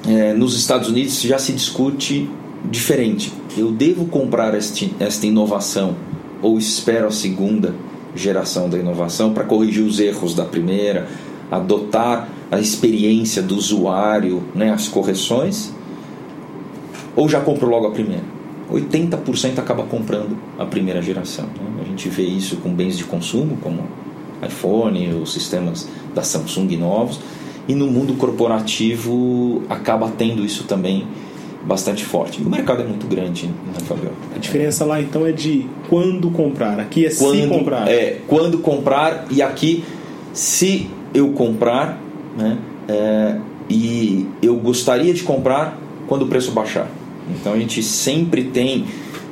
é, 0.08 0.34
nos 0.34 0.58
Estados 0.58 0.89
Unidos 0.89 1.22
já 1.22 1.38
se 1.38 1.53
discute 1.53 2.29
diferente. 2.70 3.31
Eu 3.58 3.72
devo 3.72 4.05
comprar 4.05 4.55
este, 4.55 4.93
esta 5.00 5.25
inovação 5.25 5.96
ou 6.41 6.58
espero 6.58 7.08
a 7.08 7.12
segunda 7.12 7.75
geração 8.15 8.70
da 8.70 8.77
inovação 8.77 9.34
para 9.34 9.43
corrigir 9.43 9.84
os 9.84 10.00
erros 10.00 10.34
da 10.34 10.43
primeira, 10.43 11.08
adotar 11.50 12.27
a 12.51 12.60
experiência 12.60 13.41
do 13.41 13.55
usuário, 13.55 14.43
né, 14.53 14.72
as 14.72 14.88
correções, 14.88 15.72
ou 17.15 17.29
já 17.29 17.39
compro 17.39 17.67
logo 17.67 17.88
a 17.88 17.91
primeira? 17.91 18.24
80% 18.72 19.60
acaba 19.60 19.84
comprando 19.84 20.38
a 20.58 20.65
primeira 20.65 21.01
geração. 21.01 21.46
Né? 21.46 21.84
A 21.86 21.89
gente 21.89 22.08
vê 22.10 22.24
isso 22.24 22.58
com 22.58 22.74
bens 22.74 22.98
de 22.98 23.03
consumo, 23.03 23.58
como 23.62 23.84
iPhone, 24.46 25.13
os 25.13 25.34
sistemas 25.34 25.88
da 26.15 26.24
Samsung 26.24 26.77
novos, 26.77 27.20
e 27.68 27.75
no 27.75 27.88
mundo 27.88 28.13
corporativo 28.15 29.63
acaba 29.70 30.12
tendo 30.18 30.46
isso 30.46 30.63
também 30.65 31.06
bastante 31.63 32.03
forte. 32.03 32.41
O 32.41 32.50
mercado 32.50 32.82
é 32.82 32.86
muito 32.86 33.06
grande, 33.08 33.48
né, 33.48 33.80
Fabio? 33.86 34.12
A 34.36 34.39
diferença 34.39 34.84
lá 34.84 35.00
então 35.00 35.25
é 35.25 35.32
de 35.32 35.68
quando 35.89 36.30
comprar. 36.32 36.80
Aqui 36.80 37.06
é 37.06 37.13
quando, 37.13 37.41
se 37.41 37.48
comprar. 37.48 37.88
É, 37.88 38.20
quando 38.27 38.58
comprar 38.60 39.25
e 39.30 39.41
aqui 39.41 39.84
se 40.34 40.89
eu 41.13 41.32
comprar, 41.34 42.01
né? 42.38 42.58
É, 42.88 43.38
e 43.70 44.27
eu 44.41 44.56
gostaria 44.56 45.13
de 45.13 45.24
comprar 45.24 45.80
quando 46.08 46.24
o 46.24 46.27
preço 46.27 46.51
baixar. 46.51 46.88
Então 47.30 47.53
a 47.53 47.58
gente 47.58 47.82
sempre 47.84 48.46
tem 48.46 48.86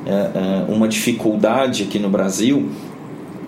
é, 0.06 0.10
é, 0.10 0.72
uma 0.72 0.88
dificuldade 0.88 1.82
aqui 1.82 1.98
no 1.98 2.08
Brasil 2.08 2.68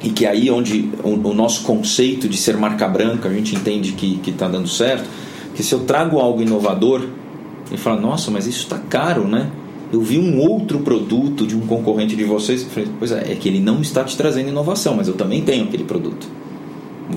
e 0.02 0.10
que 0.10 0.26
aí 0.26 0.50
onde 0.50 0.90
o, 1.02 1.10
o, 1.10 1.34
nosso 1.34 1.62
conceito 1.62 2.28
de 2.28 2.36
ser 2.36 2.56
marca 2.56 2.88
branca 2.88 3.28
a 3.28 3.32
gente 3.32 3.54
entende 3.54 3.92
que 3.92 4.20
está 4.28 4.48
dando 4.48 4.68
certo, 4.68 5.08
que 5.54 5.62
se 5.62 5.72
eu 5.72 5.80
trago 5.80 6.18
algo 6.18 6.42
inovador 6.42 7.06
e 7.70 7.76
fala, 7.76 8.00
nossa, 8.00 8.30
mas 8.30 8.46
isso 8.46 8.64
está 8.64 8.78
caro, 8.78 9.26
né? 9.26 9.50
Eu 9.92 10.00
vi 10.00 10.18
um 10.18 10.38
outro 10.38 10.80
produto 10.80 11.46
de 11.46 11.54
um 11.54 11.60
concorrente 11.60 12.16
de 12.16 12.24
vocês, 12.24 12.62
falei, 12.64 12.88
pois 12.98 13.12
é, 13.12 13.32
é 13.32 13.34
que 13.34 13.48
ele 13.48 13.60
não 13.60 13.80
está 13.80 14.02
te 14.02 14.16
trazendo 14.16 14.48
inovação, 14.48 14.96
mas 14.96 15.06
eu 15.06 15.14
também 15.14 15.42
tenho 15.42 15.64
aquele 15.64 15.84
produto. 15.84 16.26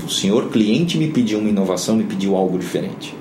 O 0.06 0.10
senhor 0.10 0.50
cliente 0.50 0.98
me 0.98 1.08
pediu 1.08 1.40
uma 1.40 1.50
inovação, 1.50 1.96
me 1.96 2.04
pediu 2.04 2.36
algo 2.36 2.60
diferente. 2.60 3.16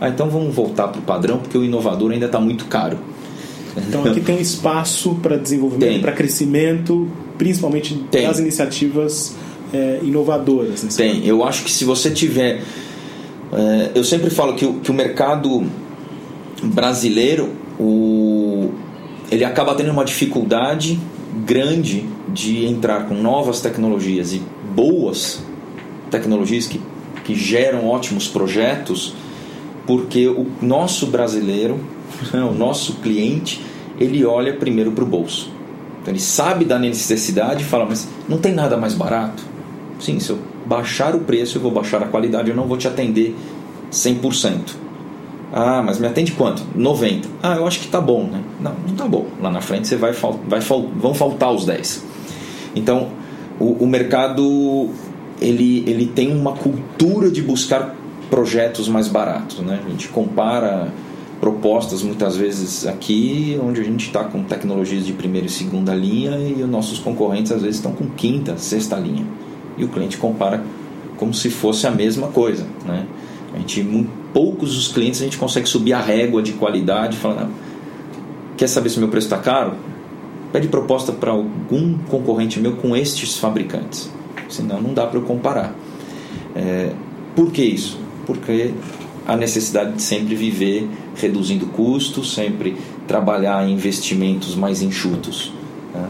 Ah, 0.00 0.08
então 0.08 0.28
vamos 0.28 0.54
voltar 0.54 0.88
para 0.88 0.98
o 0.98 1.02
padrão 1.02 1.38
porque 1.38 1.56
o 1.56 1.64
inovador 1.64 2.10
ainda 2.10 2.26
está 2.26 2.40
muito 2.40 2.64
caro. 2.64 2.98
Então 3.76 4.04
aqui 4.04 4.20
tem 4.20 4.36
um 4.36 4.40
espaço 4.40 5.14
para 5.16 5.36
desenvolvimento, 5.36 6.00
para 6.00 6.12
crescimento, 6.12 7.08
principalmente 7.40 7.94
tem. 8.10 8.26
das 8.26 8.38
iniciativas 8.38 9.34
é, 9.72 10.00
inovadoras. 10.02 10.82
Tem. 10.94 11.08
Momento. 11.08 11.26
Eu 11.26 11.42
acho 11.42 11.64
que 11.64 11.72
se 11.72 11.86
você 11.86 12.10
tiver. 12.10 12.62
É, 13.50 13.90
eu 13.94 14.04
sempre 14.04 14.28
falo 14.28 14.54
que 14.54 14.66
o, 14.66 14.74
que 14.74 14.90
o 14.90 14.94
mercado 14.94 15.64
brasileiro 16.62 17.48
o, 17.78 18.70
ele 19.30 19.42
acaba 19.42 19.74
tendo 19.74 19.90
uma 19.90 20.04
dificuldade 20.04 21.00
grande 21.46 22.04
de 22.28 22.66
entrar 22.66 23.08
com 23.08 23.14
novas 23.14 23.62
tecnologias 23.62 24.34
e 24.34 24.42
boas 24.76 25.40
tecnologias 26.10 26.66
que, 26.66 26.78
que 27.24 27.34
geram 27.34 27.88
ótimos 27.88 28.28
projetos 28.28 29.14
porque 29.86 30.28
o 30.28 30.46
nosso 30.60 31.06
brasileiro, 31.06 31.80
o 32.34 32.52
nosso 32.52 32.96
cliente, 32.96 33.62
ele 33.98 34.26
olha 34.26 34.52
primeiro 34.52 34.92
para 34.92 35.04
o 35.04 35.06
bolso. 35.06 35.59
Então 36.00 36.12
ele 36.12 36.20
sabe 36.20 36.64
da 36.64 36.78
necessidade 36.78 37.62
e 37.62 37.66
fala, 37.66 37.86
mas 37.86 38.08
não 38.28 38.38
tem 38.38 38.52
nada 38.52 38.76
mais 38.76 38.94
barato? 38.94 39.42
Sim, 39.98 40.18
se 40.18 40.30
eu 40.30 40.38
baixar 40.66 41.14
o 41.14 41.20
preço, 41.20 41.58
eu 41.58 41.62
vou 41.62 41.70
baixar 41.70 42.02
a 42.02 42.06
qualidade, 42.06 42.50
eu 42.50 42.56
não 42.56 42.66
vou 42.66 42.76
te 42.76 42.88
atender 42.88 43.36
100%. 43.92 44.76
Ah, 45.52 45.82
mas 45.84 45.98
me 45.98 46.06
atende 46.06 46.32
quanto? 46.32 46.62
90. 46.74 47.28
Ah, 47.42 47.56
eu 47.56 47.66
acho 47.66 47.80
que 47.80 47.88
tá 47.88 48.00
bom, 48.00 48.24
né? 48.24 48.40
Não, 48.60 48.72
não 48.86 48.94
tá 48.94 49.06
bom. 49.06 49.26
Lá 49.40 49.50
na 49.50 49.60
frente 49.60 49.88
você 49.88 49.96
vai, 49.96 50.12
vai 50.12 50.60
vão 50.60 51.12
faltar 51.12 51.52
os 51.52 51.64
10. 51.64 52.04
Então, 52.74 53.08
o, 53.58 53.84
o 53.84 53.86
mercado 53.86 54.90
ele, 55.40 55.82
ele 55.86 56.06
tem 56.06 56.32
uma 56.32 56.52
cultura 56.52 57.30
de 57.30 57.42
buscar 57.42 57.96
projetos 58.28 58.88
mais 58.88 59.08
baratos. 59.08 59.58
Né? 59.58 59.80
A 59.84 59.90
gente 59.90 60.08
compara 60.08 60.88
propostas 61.40 62.02
muitas 62.02 62.36
vezes 62.36 62.86
aqui, 62.86 63.58
onde 63.62 63.80
a 63.80 63.84
gente 63.84 64.06
está 64.06 64.24
com 64.24 64.42
tecnologias 64.44 65.06
de 65.06 65.12
primeira 65.14 65.46
e 65.46 65.50
segunda 65.50 65.94
linha 65.94 66.36
e 66.38 66.62
os 66.62 66.68
nossos 66.68 66.98
concorrentes 66.98 67.50
às 67.50 67.62
vezes 67.62 67.76
estão 67.76 67.92
com 67.92 68.06
quinta, 68.10 68.58
sexta 68.58 68.96
linha. 68.96 69.24
E 69.78 69.84
o 69.84 69.88
cliente 69.88 70.18
compara 70.18 70.62
como 71.16 71.32
se 71.32 71.48
fosse 71.48 71.86
a 71.86 71.90
mesma 71.90 72.28
coisa. 72.28 72.66
Né? 72.84 73.06
A 73.54 73.58
gente, 73.58 74.06
poucos 74.34 74.76
os 74.76 74.88
clientes 74.88 75.20
a 75.20 75.24
gente 75.24 75.38
consegue 75.38 75.66
subir 75.66 75.94
a 75.94 76.00
régua 76.00 76.42
de 76.42 76.52
qualidade 76.52 77.16
e 77.16 77.18
falar, 77.18 77.48
quer 78.56 78.68
saber 78.68 78.90
se 78.90 78.98
meu 78.98 79.08
preço 79.08 79.26
está 79.26 79.38
caro? 79.38 79.72
Pede 80.52 80.68
proposta 80.68 81.12
para 81.12 81.30
algum 81.30 81.96
concorrente 82.10 82.60
meu 82.60 82.76
com 82.76 82.94
estes 82.94 83.38
fabricantes. 83.38 84.10
Senão 84.48 84.80
não 84.80 84.92
dá 84.92 85.06
para 85.06 85.18
eu 85.18 85.22
comparar. 85.22 85.74
É, 86.54 86.92
por 87.34 87.50
que 87.50 87.62
isso? 87.62 87.98
porque 88.30 88.72
a 89.26 89.36
necessidade 89.36 89.92
de 89.94 90.02
sempre 90.02 90.34
viver 90.34 90.88
reduzindo 91.14 91.66
custos, 91.66 92.34
sempre 92.34 92.76
trabalhar 93.06 93.68
em 93.68 93.72
investimentos 93.72 94.54
mais 94.54 94.82
enxutos. 94.82 95.52
Né? 95.94 96.08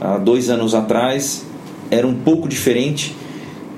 Há 0.00 0.18
dois 0.18 0.50
anos 0.50 0.74
atrás 0.74 1.44
era 1.90 2.06
um 2.06 2.14
pouco 2.14 2.48
diferente 2.48 3.14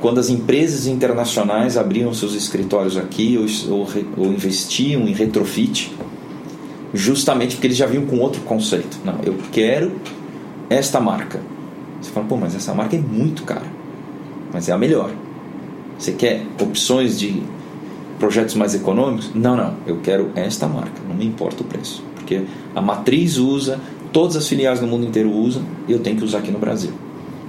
quando 0.00 0.20
as 0.20 0.28
empresas 0.28 0.86
internacionais 0.86 1.76
abriam 1.76 2.12
seus 2.12 2.34
escritórios 2.34 2.96
aqui 2.96 3.38
ou, 3.38 3.78
ou, 3.78 3.88
ou 4.18 4.26
investiam 4.26 5.08
em 5.08 5.12
retrofit. 5.12 5.92
justamente 6.92 7.56
porque 7.56 7.66
eles 7.66 7.76
já 7.76 7.86
vinham 7.86 8.06
com 8.06 8.18
outro 8.18 8.40
conceito. 8.42 8.98
Não, 9.04 9.18
eu 9.24 9.36
quero 9.50 9.92
esta 10.70 11.00
marca. 11.00 11.40
Você 12.00 12.10
fala, 12.10 12.26
pô, 12.26 12.36
mas 12.36 12.54
essa 12.54 12.72
marca 12.72 12.94
é 12.96 13.00
muito 13.00 13.42
cara, 13.42 13.66
mas 14.52 14.68
é 14.68 14.72
a 14.72 14.78
melhor. 14.78 15.10
Você 15.98 16.12
quer 16.12 16.44
opções 16.60 17.18
de 17.18 17.42
projetos 18.24 18.54
mais 18.54 18.74
econômicos? 18.74 19.30
Não, 19.34 19.54
não, 19.54 19.74
eu 19.86 19.98
quero 20.02 20.30
esta 20.34 20.66
marca, 20.66 20.98
não 21.06 21.14
me 21.14 21.26
importa 21.26 21.62
o 21.62 21.64
preço, 21.66 22.02
porque 22.14 22.42
a 22.74 22.80
matriz 22.80 23.36
usa, 23.36 23.78
todas 24.14 24.34
as 24.34 24.48
filiais 24.48 24.80
no 24.80 24.86
mundo 24.86 25.04
inteiro 25.04 25.30
usam 25.30 25.62
e 25.86 25.92
eu 25.92 25.98
tenho 25.98 26.16
que 26.16 26.24
usar 26.24 26.38
aqui 26.38 26.50
no 26.50 26.58
Brasil. 26.58 26.90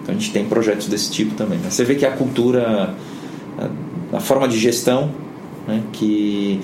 Então 0.03 0.13
a 0.13 0.17
gente 0.17 0.33
tem 0.33 0.43
projetos 0.43 0.87
desse 0.87 1.09
tipo 1.09 1.33
também. 1.35 1.57
Você 1.59 1.85
vê 1.85 1.95
que 1.95 2.05
a 2.05 2.11
cultura, 2.11 2.93
a, 4.11 4.19
forma 4.19 4.49
de 4.49 4.59
gestão, 4.59 5.11
né, 5.65 5.81
que 5.93 6.59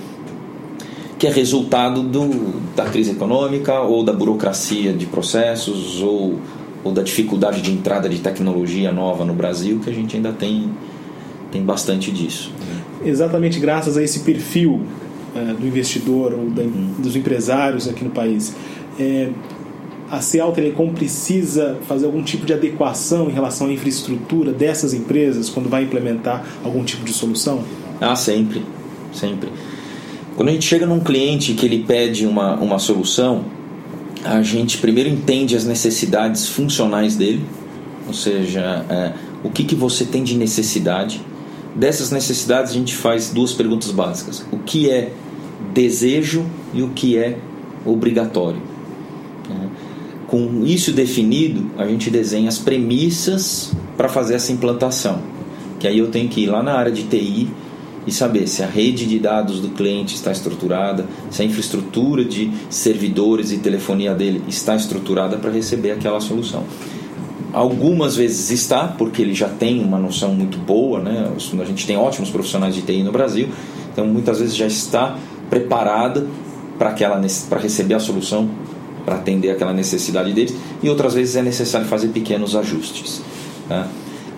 que 1.17 1.27
é 1.27 1.31
resultado 1.31 2.01
do, 2.01 2.59
da 2.75 2.85
crise 2.85 3.11
econômica 3.11 3.79
ou 3.79 4.03
da 4.03 4.11
burocracia 4.11 4.91
de 4.91 5.05
processos 5.05 6.01
ou, 6.01 6.39
ou 6.83 6.91
da 6.91 7.03
dificuldade 7.03 7.61
de 7.61 7.71
entrada 7.71 8.09
de 8.09 8.17
tecnologia 8.17 8.91
nova 8.91 9.23
no 9.23 9.33
Brasil, 9.35 9.79
que 9.83 9.89
a 9.89 9.93
gente 9.93 10.15
ainda 10.15 10.33
tem, 10.33 10.71
tem 11.51 11.63
bastante 11.63 12.11
disso. 12.11 12.51
Exatamente 13.03 13.59
graças 13.59 13.97
a 13.97 14.03
esse 14.03 14.19
perfil 14.19 14.81
é, 15.35 15.53
do 15.53 15.65
investidor 15.65 16.33
ou 16.33 16.49
da, 16.49 16.61
uhum. 16.61 16.95
dos 16.99 17.15
empresários 17.15 17.87
aqui 17.87 18.03
no 18.03 18.11
país. 18.11 18.53
É, 18.99 19.29
a 20.09 20.19
Ceal 20.19 20.51
Telecom 20.51 20.91
precisa 20.93 21.77
fazer 21.87 22.05
algum 22.05 22.21
tipo 22.21 22.45
de 22.45 22.53
adequação 22.53 23.29
em 23.29 23.31
relação 23.31 23.67
à 23.67 23.71
infraestrutura 23.71 24.51
dessas 24.51 24.93
empresas 24.93 25.49
quando 25.49 25.69
vai 25.69 25.83
implementar 25.83 26.45
algum 26.65 26.83
tipo 26.83 27.05
de 27.05 27.13
solução? 27.13 27.63
Ah, 28.01 28.15
sempre, 28.15 28.61
sempre. 29.13 29.49
Quando 30.35 30.49
a 30.49 30.51
gente 30.51 30.65
chega 30.65 30.85
num 30.85 30.99
cliente 30.99 31.53
que 31.53 31.65
ele 31.65 31.83
pede 31.83 32.25
uma, 32.25 32.55
uma 32.55 32.77
solução, 32.77 33.45
a 34.23 34.41
gente 34.41 34.79
primeiro 34.79 35.09
entende 35.09 35.55
as 35.55 35.65
necessidades 35.65 36.47
funcionais 36.47 37.15
dele, 37.15 37.45
ou 38.05 38.13
seja, 38.13 38.85
é, 38.89 39.13
o 39.43 39.49
que, 39.49 39.63
que 39.63 39.75
você 39.75 40.03
tem 40.03 40.23
de 40.23 40.35
necessidade. 40.35 41.21
Dessas 41.75 42.11
necessidades 42.11 42.71
a 42.71 42.73
gente 42.73 42.95
faz 42.95 43.29
duas 43.29 43.53
perguntas 43.53 43.91
básicas: 43.91 44.45
o 44.51 44.57
que 44.57 44.89
é 44.89 45.13
desejo 45.73 46.45
e 46.73 46.81
o 46.81 46.89
que 46.89 47.17
é 47.17 47.37
obrigatório. 47.85 48.61
Com 50.27 50.63
isso 50.65 50.93
definido, 50.93 51.71
a 51.77 51.85
gente 51.85 52.09
desenha 52.09 52.47
as 52.47 52.57
premissas 52.57 53.73
para 53.97 54.07
fazer 54.07 54.35
essa 54.35 54.51
implantação. 54.51 55.21
Que 55.77 55.87
aí 55.87 55.97
eu 55.97 56.07
tenho 56.09 56.29
que 56.29 56.41
ir 56.41 56.47
lá 56.47 56.63
na 56.63 56.73
área 56.73 56.91
de 56.91 57.03
TI 57.03 57.49
e 58.07 58.11
saber 58.11 58.47
se 58.47 58.63
a 58.63 58.65
rede 58.65 59.05
de 59.05 59.19
dados 59.19 59.59
do 59.59 59.69
cliente 59.69 60.15
está 60.15 60.31
estruturada, 60.31 61.05
se 61.29 61.41
a 61.41 61.45
infraestrutura 61.45 62.23
de 62.23 62.49
servidores 62.69 63.51
e 63.51 63.57
telefonia 63.57 64.13
dele 64.13 64.41
está 64.47 64.75
estruturada 64.75 65.37
para 65.37 65.51
receber 65.51 65.91
aquela 65.91 66.21
solução. 66.21 66.63
Algumas 67.53 68.15
vezes 68.15 68.49
está, 68.49 68.87
porque 68.87 69.21
ele 69.21 69.33
já 69.33 69.49
tem 69.49 69.83
uma 69.83 69.99
noção 69.99 70.33
muito 70.33 70.57
boa, 70.57 70.99
né? 70.99 71.29
a 71.35 71.65
gente 71.65 71.85
tem 71.85 71.97
ótimos 71.97 72.29
profissionais 72.29 72.73
de 72.73 72.81
TI 72.81 73.03
no 73.03 73.11
Brasil, 73.11 73.49
então 73.91 74.05
muitas 74.05 74.39
vezes 74.39 74.55
já 74.55 74.65
está 74.65 75.17
preparada 75.49 76.25
para 76.79 76.95
para 77.49 77.59
receber 77.59 77.93
a 77.93 77.99
solução, 77.99 78.49
para 79.05 79.15
atender 79.15 79.49
aquela 79.49 79.73
necessidade 79.73 80.31
deles, 80.31 80.55
e 80.81 80.89
outras 80.89 81.13
vezes 81.13 81.35
é 81.35 81.41
necessário 81.41 81.87
fazer 81.87 82.07
pequenos 82.07 82.55
ajustes. 82.55 83.21
Tá? 83.67 83.87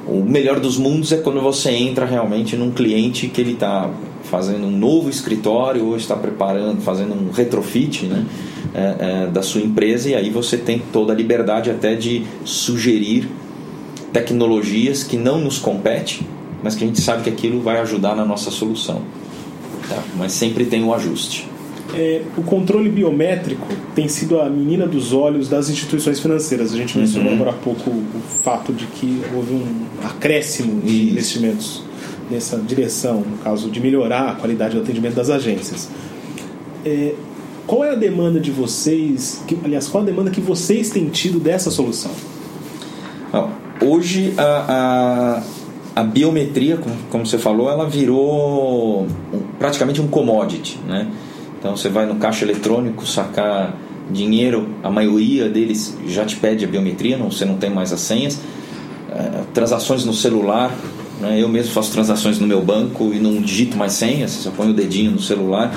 O 0.07 0.21
melhor 0.23 0.59
dos 0.59 0.77
mundos 0.77 1.11
é 1.11 1.17
quando 1.17 1.39
você 1.39 1.69
entra 1.71 2.05
realmente 2.05 2.57
num 2.57 2.71
cliente 2.71 3.27
que 3.27 3.39
ele 3.39 3.53
está 3.53 3.89
fazendo 4.23 4.65
um 4.65 4.71
novo 4.71 5.09
escritório 5.09 5.85
ou 5.85 5.97
está 5.97 6.15
preparando, 6.15 6.81
fazendo 6.81 7.13
um 7.13 7.31
retrofit 7.31 8.05
né, 8.05 8.25
é, 8.73 8.95
é, 8.99 9.27
da 9.27 9.43
sua 9.43 9.61
empresa 9.61 10.09
e 10.09 10.15
aí 10.15 10.29
você 10.29 10.57
tem 10.57 10.81
toda 10.91 11.13
a 11.13 11.15
liberdade 11.15 11.69
até 11.69 11.95
de 11.95 12.23
sugerir 12.43 13.29
tecnologias 14.11 15.03
que 15.03 15.17
não 15.17 15.39
nos 15.39 15.57
competem, 15.59 16.21
mas 16.61 16.75
que 16.75 16.83
a 16.83 16.87
gente 16.87 17.01
sabe 17.01 17.23
que 17.23 17.29
aquilo 17.29 17.61
vai 17.61 17.79
ajudar 17.81 18.15
na 18.15 18.23
nossa 18.23 18.51
solução. 18.51 19.01
Tá? 19.89 20.01
Mas 20.15 20.31
sempre 20.31 20.65
tem 20.65 20.83
o 20.83 20.87
um 20.87 20.93
ajuste. 20.93 21.47
É, 21.93 22.21
o 22.37 22.41
controle 22.41 22.89
biométrico 22.89 23.67
tem 23.93 24.07
sido 24.07 24.39
a 24.39 24.49
menina 24.49 24.87
dos 24.87 25.13
olhos 25.13 25.49
das 25.49 25.69
instituições 25.69 26.19
financeiras. 26.19 26.73
A 26.73 26.77
gente 26.77 26.97
mencionou 26.97 27.29
uhum. 27.29 27.35
agora 27.35 27.51
há 27.51 27.53
pouco 27.53 27.89
o 27.89 28.21
fato 28.43 28.71
de 28.71 28.85
que 28.85 29.21
houve 29.35 29.53
um 29.53 29.85
acréscimo 30.03 30.81
de 30.81 30.91
Isso. 30.91 31.11
investimentos 31.11 31.92
nessa 32.29 32.57
direção, 32.57 33.21
no 33.21 33.37
caso 33.37 33.69
de 33.69 33.79
melhorar 33.79 34.31
a 34.31 34.35
qualidade 34.35 34.75
do 34.75 34.81
atendimento 34.81 35.15
das 35.15 35.29
agências. 35.29 35.89
É, 36.85 37.13
qual 37.65 37.83
é 37.83 37.91
a 37.91 37.95
demanda 37.95 38.39
de 38.39 38.51
vocês, 38.51 39.41
que, 39.47 39.57
aliás, 39.63 39.87
qual 39.87 40.03
a 40.03 40.05
demanda 40.05 40.29
que 40.29 40.41
vocês 40.41 40.89
têm 40.89 41.09
tido 41.09 41.39
dessa 41.39 41.71
solução? 41.71 42.11
Hoje 43.85 44.33
a, 44.37 45.41
a, 45.95 46.01
a 46.01 46.03
biometria, 46.03 46.77
como, 46.77 46.95
como, 47.09 47.25
você 47.25 47.37
falou, 47.37 47.69
ela 47.69 47.85
virou 47.85 49.05
praticamente 49.59 49.99
um 49.99 50.07
commodity, 50.07 50.79
né? 50.87 51.11
Então 51.59 51.75
você 51.75 51.89
vai 51.89 52.05
no 52.05 52.15
caixa 52.15 52.45
eletrônico 52.45 53.05
sacar 53.05 53.75
dinheiro, 54.09 54.69
a 54.81 54.89
maioria 54.89 55.49
deles 55.49 55.97
já 56.07 56.23
te 56.23 56.37
pede 56.37 56.63
a 56.63 56.67
biometria, 56.67 57.17
não, 57.17 57.29
você 57.29 57.43
não 57.43 57.57
tem 57.57 57.69
mais 57.69 57.91
as 57.91 57.99
senhas. 57.99 58.39
É, 59.11 59.43
transações 59.53 60.05
no 60.05 60.13
celular, 60.13 60.73
né? 61.23 61.41
eu 61.41 61.49
mesmo 61.49 61.71
faço 61.71 61.91
transações 61.91 62.39
no 62.39 62.45
meu 62.45 62.61
banco 62.61 63.11
e 63.13 63.19
não 63.19 63.41
digito 63.41 63.77
mais 63.77 63.93
senhas, 63.93 64.31
só 64.31 64.51
põe 64.51 64.69
o 64.69 64.73
dedinho 64.73 65.11
no 65.11 65.19
celular. 65.19 65.73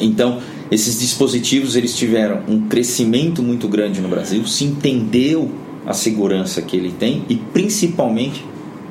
Então, 0.00 0.40
esses 0.70 1.00
dispositivos 1.00 1.76
eles 1.76 1.96
tiveram 1.96 2.42
um 2.46 2.68
crescimento 2.68 3.42
muito 3.42 3.66
grande 3.68 4.00
no 4.00 4.08
Brasil, 4.08 4.46
se 4.46 4.64
entendeu 4.64 5.50
a 5.86 5.94
segurança 5.94 6.60
que 6.60 6.76
ele 6.76 6.92
tem 6.92 7.24
e 7.28 7.36
principalmente 7.36 8.44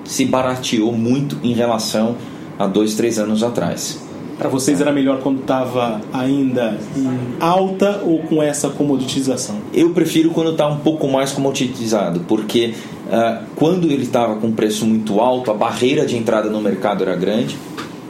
se 0.04 0.26
barateou 0.26 0.91
muito 0.93 1.38
em 1.43 1.54
relação 1.54 2.15
a 2.58 2.65
dois, 2.65 2.95
três 2.95 3.19
anos 3.19 3.43
atrás. 3.43 4.06
Para 4.38 4.50
vocês 4.50 4.80
era 4.80 4.91
melhor 4.91 5.19
quando 5.19 5.39
estava 5.39 6.00
ainda 6.13 6.78
em 6.95 7.08
alta 7.39 8.04
ou 8.06 8.19
com 8.19 8.41
essa 8.41 8.69
comoditização? 8.69 9.56
Eu 9.73 9.89
prefiro 9.91 10.30
quando 10.30 10.52
está 10.52 10.67
um 10.67 10.78
pouco 10.78 11.08
mais 11.08 11.32
comoditizado, 11.32 12.19
porque 12.28 12.76
uh, 13.08 13.43
quando 13.56 13.91
ele 13.91 14.04
estava 14.04 14.36
com 14.36 14.52
preço 14.52 14.86
muito 14.86 15.19
alto, 15.19 15.50
a 15.50 15.56
barreira 15.56 16.06
de 16.06 16.15
entrada 16.15 16.52
no 16.52 16.62
mercado 16.62 17.02
era 17.02 17.15
grande 17.15 17.58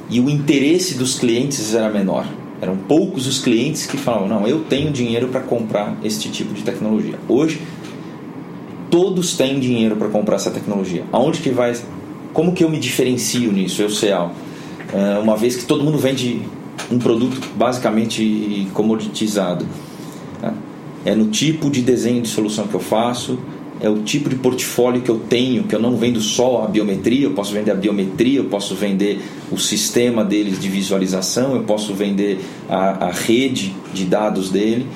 e 0.10 0.20
o 0.20 0.30
interesse 0.30 0.96
dos 0.96 1.18
clientes 1.18 1.74
era 1.74 1.90
menor. 1.90 2.26
Eram 2.60 2.76
poucos 2.76 3.26
os 3.26 3.40
clientes 3.40 3.86
que 3.86 3.96
falavam: 3.96 4.28
não, 4.28 4.46
eu 4.46 4.66
tenho 4.66 4.92
dinheiro 4.92 5.30
para 5.30 5.40
comprar 5.40 5.96
este 6.04 6.30
tipo 6.30 6.54
de 6.54 6.62
tecnologia. 6.62 7.18
Hoje, 7.30 7.62
todos 8.92 9.38
têm 9.38 9.62
dinheiro 9.62 9.96
para 9.96 10.10
comprar 10.10 10.36
essa 10.36 10.52
tecnologia. 10.52 11.06
Aonde 11.10 11.40
que 11.40 11.52
vai? 11.52 11.74
Como 12.34 12.52
que 12.52 12.66
eu 12.66 12.70
me 12.70 12.80
diferencio 12.80 13.50
nisso? 13.54 13.82
Eu 13.82 13.90
sei 13.90 14.12
algo 14.12 14.36
uma 15.22 15.36
vez 15.36 15.56
que 15.56 15.66
todo 15.66 15.84
mundo 15.84 15.98
vende 15.98 16.42
um 16.92 16.98
produto 16.98 17.40
basicamente 17.56 18.68
comoditizado. 18.74 19.66
Tá? 20.42 20.54
É 21.06 21.16
no 21.16 21.28
tipo 21.28 21.70
de 21.70 21.82
desenho 21.82 22.22
de 22.22 22.28
solução 22.28 22.68
que 22.68 22.74
eu 22.74 22.80
faço, 22.80 23.38
é 23.80 23.90
o 23.90 24.00
tipo 24.00 24.30
de 24.30 24.36
portfólio 24.36 25.02
que 25.02 25.10
eu 25.10 25.20
tenho, 25.20 25.64
que 25.64 25.76
eu 25.76 25.80
não 25.80 25.96
vendo 25.96 26.20
só 26.20 26.64
a 26.64 26.68
biometria, 26.68 27.26
eu 27.26 27.32
posso 27.32 27.54
vender 27.54 27.72
a 27.72 27.76
biometria, 27.76 28.40
eu 28.40 28.46
posso 28.46 28.74
vender 28.74 29.22
o 29.52 29.58
sistema 29.58 30.24
deles 30.24 30.60
de 30.60 30.68
visualização, 30.68 31.56
eu 31.56 31.64
posso 31.64 31.94
vender 31.94 32.40
a, 32.68 33.08
a 33.08 33.12
rede 33.12 33.76
de 33.94 34.06
dados 34.06 34.50
dele, 34.50 34.88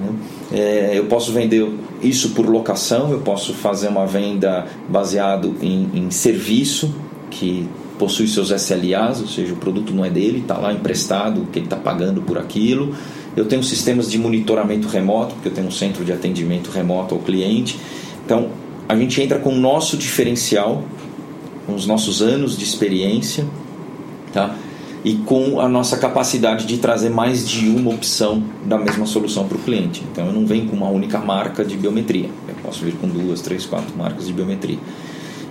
né? 0.00 0.12
é, 0.52 0.92
eu 0.94 1.06
posso 1.06 1.32
vender 1.32 1.68
isso 2.00 2.30
por 2.30 2.46
locação, 2.48 3.10
eu 3.10 3.20
posso 3.20 3.54
fazer 3.54 3.88
uma 3.88 4.06
venda 4.06 4.66
baseado 4.88 5.56
em, 5.60 5.88
em 5.92 6.10
serviço, 6.10 6.94
que 7.30 7.66
possui 8.02 8.26
seus 8.26 8.50
SLAs, 8.50 9.20
ou 9.20 9.28
seja, 9.28 9.52
o 9.52 9.56
produto 9.56 9.94
não 9.94 10.04
é 10.04 10.10
dele, 10.10 10.40
está 10.40 10.58
lá 10.58 10.72
emprestado, 10.72 11.46
que 11.52 11.60
ele 11.60 11.66
está 11.66 11.76
pagando 11.76 12.20
por 12.20 12.36
aquilo. 12.36 12.96
Eu 13.36 13.44
tenho 13.44 13.62
sistemas 13.62 14.10
de 14.10 14.18
monitoramento 14.18 14.88
remoto, 14.88 15.34
porque 15.34 15.50
eu 15.50 15.52
tenho 15.52 15.68
um 15.68 15.70
centro 15.70 16.04
de 16.04 16.12
atendimento 16.12 16.68
remoto 16.72 17.14
ao 17.14 17.20
cliente. 17.20 17.78
Então, 18.24 18.48
a 18.88 18.96
gente 18.96 19.22
entra 19.22 19.38
com 19.38 19.50
o 19.50 19.56
nosso 19.56 19.96
diferencial, 19.96 20.82
com 21.64 21.76
os 21.76 21.86
nossos 21.86 22.20
anos 22.20 22.58
de 22.58 22.64
experiência, 22.64 23.46
tá? 24.32 24.52
e 25.04 25.14
com 25.14 25.60
a 25.60 25.68
nossa 25.68 25.96
capacidade 25.96 26.66
de 26.66 26.78
trazer 26.78 27.08
mais 27.08 27.48
de 27.48 27.68
uma 27.68 27.92
opção 27.92 28.42
da 28.64 28.78
mesma 28.78 29.06
solução 29.06 29.46
para 29.46 29.56
o 29.56 29.60
cliente. 29.60 30.02
Então, 30.10 30.26
eu 30.26 30.32
não 30.32 30.44
venho 30.44 30.66
com 30.68 30.74
uma 30.74 30.88
única 30.88 31.20
marca 31.20 31.64
de 31.64 31.76
biometria, 31.76 32.30
eu 32.48 32.54
posso 32.64 32.84
vir 32.84 32.94
com 32.94 33.06
duas, 33.06 33.40
três, 33.40 33.64
quatro 33.64 33.96
marcas 33.96 34.26
de 34.26 34.32
biometria. 34.32 34.78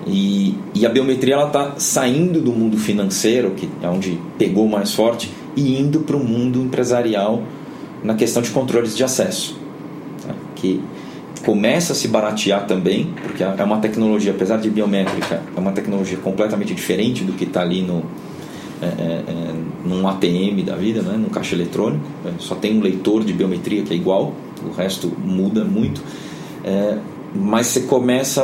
E, 0.07 0.55
e 0.73 0.85
a 0.85 0.89
biometria 0.89 1.35
ela 1.35 1.47
está 1.47 1.75
saindo 1.77 2.41
do 2.41 2.51
mundo 2.51 2.77
financeiro, 2.77 3.51
que 3.51 3.69
é 3.81 3.87
onde 3.87 4.19
pegou 4.37 4.67
mais 4.67 4.93
forte, 4.93 5.31
e 5.55 5.79
indo 5.79 5.99
para 5.99 6.15
o 6.15 6.23
mundo 6.23 6.59
empresarial 6.59 7.43
na 8.03 8.15
questão 8.15 8.41
de 8.41 8.49
controles 8.49 8.95
de 8.95 9.03
acesso, 9.03 9.57
tá? 10.25 10.33
que 10.55 10.81
começa 11.45 11.93
a 11.93 11.95
se 11.95 12.07
baratear 12.07 12.65
também, 12.65 13.13
porque 13.23 13.43
é 13.43 13.63
uma 13.63 13.79
tecnologia, 13.79 14.31
apesar 14.31 14.57
de 14.57 14.69
biométrica, 14.69 15.41
é 15.55 15.59
uma 15.59 15.71
tecnologia 15.71 16.17
completamente 16.17 16.73
diferente 16.73 17.23
do 17.23 17.33
que 17.33 17.43
está 17.43 17.61
ali 17.61 17.81
no, 17.81 18.03
é, 18.81 18.85
é, 18.85 19.23
é 19.27 19.53
num 19.85 20.07
ATM 20.07 20.63
da 20.65 20.75
vida, 20.75 21.01
né, 21.01 21.17
num 21.17 21.29
caixa 21.29 21.55
eletrônico, 21.55 22.05
né, 22.23 22.33
só 22.39 22.55
tem 22.55 22.77
um 22.77 22.81
leitor 22.81 23.23
de 23.23 23.33
biometria 23.33 23.83
que 23.83 23.93
é 23.93 23.95
igual, 23.95 24.33
o 24.63 24.71
resto 24.71 25.11
muda 25.23 25.63
muito, 25.63 26.01
é, 26.63 26.97
mas 27.33 27.67
você 27.67 27.81
começa 27.81 28.43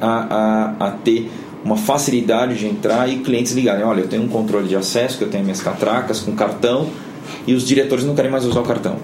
a, 0.00 0.06
a, 0.06 0.86
a, 0.88 0.90
ter 0.90 1.30
uma 1.64 1.76
facilidade 1.76 2.58
de 2.58 2.66
entrar 2.66 3.08
e 3.08 3.18
clientes 3.18 3.52
ligarem, 3.52 3.84
olha, 3.84 4.00
eu 4.00 4.08
tenho 4.08 4.22
um 4.22 4.28
controle 4.28 4.68
de 4.68 4.76
acesso, 4.76 5.18
que 5.18 5.24
eu 5.24 5.30
tenho 5.30 5.44
minhas 5.44 5.62
catracas 5.62 6.20
com 6.20 6.32
cartão 6.32 6.88
e 7.46 7.54
os 7.54 7.64
diretores 7.66 8.04
não 8.04 8.14
querem 8.14 8.30
mais 8.30 8.44
usar 8.44 8.60
o 8.60 8.64
cartão, 8.64 8.96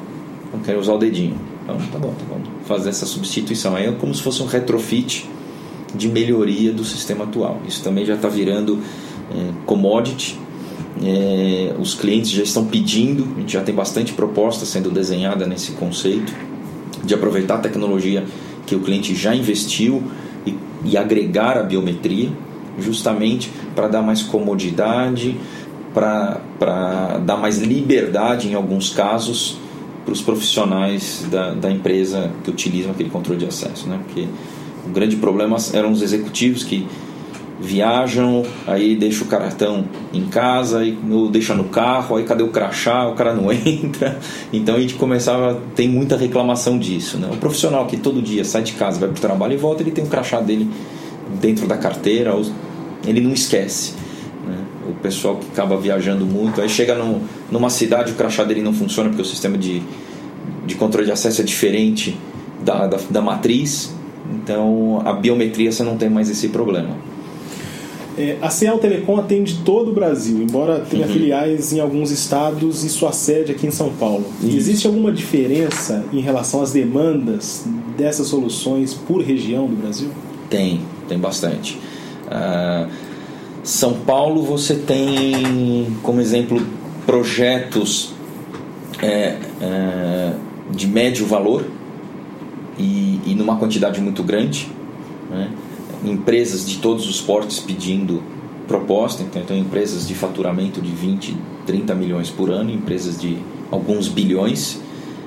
não 0.53 0.61
querem 0.61 0.81
usar 0.81 0.95
o 0.95 0.99
dedinho. 0.99 1.37
Então, 1.62 1.77
tá 1.93 1.99
bom, 1.99 2.09
tá 2.09 2.25
bom, 2.29 2.40
fazer 2.64 2.90
essa 2.90 3.07
substituição. 3.07 3.77
É 3.77 3.90
como 3.93 4.14
se 4.14 4.23
fosse 4.23 4.43
um 4.43 4.47
retrofit 4.47 5.29
de 5.95 6.09
melhoria 6.09 6.73
do 6.73 6.85
sistema 6.85 7.25
atual. 7.25 7.61
Isso 7.66 7.83
também 7.83 8.05
já 8.05 8.14
está 8.14 8.29
virando 8.29 8.79
é, 9.31 9.53
commodity. 9.64 10.38
É, 11.03 11.75
os 11.79 11.95
clientes 11.95 12.31
já 12.31 12.43
estão 12.43 12.66
pedindo, 12.66 13.27
a 13.37 13.40
gente 13.40 13.53
já 13.53 13.62
tem 13.62 13.75
bastante 13.75 14.12
proposta 14.12 14.66
sendo 14.66 14.90
desenhada 14.90 15.47
nesse 15.47 15.73
conceito 15.73 16.33
de 17.05 17.14
aproveitar 17.14 17.55
a 17.55 17.59
tecnologia 17.59 18.25
que 18.66 18.75
o 18.75 18.81
cliente 18.81 19.14
já 19.14 19.35
investiu 19.35 20.03
e, 20.46 20.55
e 20.85 20.96
agregar 20.96 21.57
a 21.59 21.62
biometria, 21.62 22.31
justamente 22.79 23.51
para 23.75 23.88
dar 23.88 24.03
mais 24.03 24.23
comodidade, 24.23 25.37
para 25.92 27.18
dar 27.25 27.37
mais 27.37 27.59
liberdade 27.59 28.49
em 28.49 28.55
alguns 28.55 28.90
casos 28.90 29.59
para 30.05 30.12
os 30.12 30.23
profissionais 30.23 31.27
da, 31.31 31.53
da 31.53 31.70
empresa 31.70 32.31
que 32.42 32.51
utilizam 32.51 32.92
aquele 32.92 33.11
controle 33.11 33.38
de 33.38 33.46
acesso, 33.46 33.88
né? 33.88 34.01
Porque 34.05 34.27
o 34.87 34.90
grande 34.90 35.16
problema 35.16 35.57
eram 35.73 35.92
os 35.92 36.01
executivos 36.01 36.64
que 36.64 36.87
viajam, 37.61 38.42
aí 38.66 38.96
deixa 38.96 39.23
o 39.23 39.27
cartão 39.27 39.85
em 40.12 40.25
casa, 40.25 40.83
e 40.83 40.96
deixa 41.31 41.55
no 41.55 41.64
carro, 41.64 42.16
aí 42.16 42.25
cadê 42.25 42.42
o 42.42 42.49
crachá? 42.49 43.07
O 43.07 43.14
cara 43.14 43.35
não 43.35 43.53
entra. 43.53 44.18
Então 44.53 44.77
a 44.77 44.81
gente 44.81 44.94
começava, 44.94 45.61
tem 45.77 45.88
muita 45.88 46.16
reclamação 46.16 46.79
disso. 46.79 47.18
Né? 47.18 47.29
O 47.31 47.37
profissional 47.37 47.87
que 47.87 47.96
todo 47.96 48.23
dia 48.23 48.44
sai 48.44 48.62
de 48.62 48.73
casa, 48.73 48.99
vai 48.99 49.11
para 49.11 49.18
o 49.18 49.20
trabalho 49.20 49.53
e 49.53 49.57
volta, 49.57 49.83
ele 49.83 49.90
tem 49.90 50.03
o 50.03 50.07
crachá 50.07 50.40
dele 50.40 50.68
dentro 51.40 51.66
da 51.66 51.77
carteira, 51.77 52.35
ele 53.07 53.20
não 53.20 53.33
esquece. 53.33 53.92
Né? 54.46 54.57
O 54.88 54.94
pessoal 54.94 55.37
que 55.37 55.46
acaba 55.53 55.77
viajando 55.77 56.25
muito, 56.25 56.62
aí 56.62 56.68
chega 56.68 56.94
no, 56.94 57.20
numa 57.51 57.68
cidade, 57.68 58.12
o 58.12 58.14
crachá 58.14 58.42
dele 58.42 58.62
não 58.62 58.73
funciona 58.73 59.11
porque 59.11 59.23
o 59.23 59.27
sistema 59.27 59.59
de, 59.59 59.83
de 60.66 60.75
controle 60.77 61.07
de 61.07 61.12
acesso 61.12 61.42
é 61.42 61.44
diferente 61.44 62.18
da, 62.64 62.87
da, 62.87 62.99
da 63.11 63.20
matriz, 63.20 63.94
então 64.33 65.03
a 65.05 65.12
biometria 65.12 65.70
você 65.70 65.83
não 65.83 65.96
tem 65.96 66.09
mais 66.09 66.31
esse 66.31 66.49
problema. 66.49 67.11
É, 68.18 68.37
a 68.42 68.51
Ciel 68.51 68.79
Telecom 68.79 69.16
atende 69.16 69.61
todo 69.64 69.90
o 69.90 69.94
Brasil, 69.94 70.42
embora 70.42 70.81
tenha 70.81 71.07
uhum. 71.07 71.12
filiais 71.12 71.73
em 71.73 71.81
alguns 71.81 72.11
estados 72.11 72.85
e 72.85 72.88
sua 72.88 73.12
sede 73.12 73.53
aqui 73.53 73.66
em 73.66 73.70
São 73.70 73.90
Paulo. 73.90 74.25
Isso. 74.42 74.57
Existe 74.57 74.87
alguma 74.87 75.12
diferença 75.12 76.05
em 76.12 76.20
relação 76.20 76.62
às 76.62 76.73
demandas 76.73 77.64
dessas 77.96 78.27
soluções 78.27 78.92
por 78.94 79.23
região 79.23 79.66
do 79.66 79.77
Brasil? 79.77 80.09
Tem, 80.49 80.81
tem 81.09 81.18
bastante. 81.18 81.79
Uh, 82.27 82.90
São 83.62 83.94
Paulo 83.94 84.42
você 84.42 84.75
tem, 84.75 85.96
como 86.03 86.20
exemplo, 86.20 86.61
projetos 87.07 88.12
é, 89.03 89.37
é, 89.61 90.33
de 90.70 90.87
médio 90.87 91.27
valor 91.27 91.64
e, 92.79 93.20
e 93.27 93.35
numa 93.35 93.57
quantidade 93.57 94.01
muito 94.01 94.23
grande. 94.23 94.70
Né? 95.31 95.51
Empresas 96.05 96.67
de 96.67 96.79
todos 96.79 97.09
os 97.09 97.21
portes 97.21 97.59
pedindo 97.59 98.23
proposta, 98.67 99.23
então, 99.23 99.43
então 99.43 99.57
empresas 99.57 100.07
de 100.07 100.15
faturamento 100.15 100.81
de 100.81 100.91
20, 100.91 101.37
30 101.67 101.95
milhões 101.95 102.31
por 102.31 102.51
ano, 102.51 102.71
empresas 102.71 103.21
de 103.21 103.37
alguns 103.71 104.09
bilhões, 104.09 104.81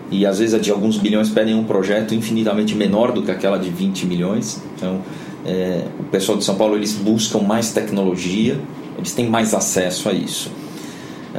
e 0.09 0.25
às 0.25 0.39
vezes 0.39 0.53
a 0.53 0.59
de 0.59 0.71
alguns 0.71 0.97
bilhões 0.97 1.29
pedem 1.29 1.55
um 1.55 1.63
projeto 1.63 2.15
infinitamente 2.15 2.75
menor 2.75 3.11
do 3.11 3.21
que 3.21 3.31
aquela 3.31 3.57
de 3.57 3.69
20 3.69 4.05
milhões. 4.05 4.61
Então, 4.75 5.01
é, 5.45 5.85
o 5.99 6.03
pessoal 6.03 6.37
de 6.37 6.43
São 6.43 6.55
Paulo 6.55 6.75
eles 6.75 6.93
buscam 6.93 7.39
mais 7.39 7.71
tecnologia, 7.71 8.59
eles 8.97 9.13
têm 9.13 9.27
mais 9.27 9.53
acesso 9.53 10.07
a 10.07 10.13
isso. 10.13 10.51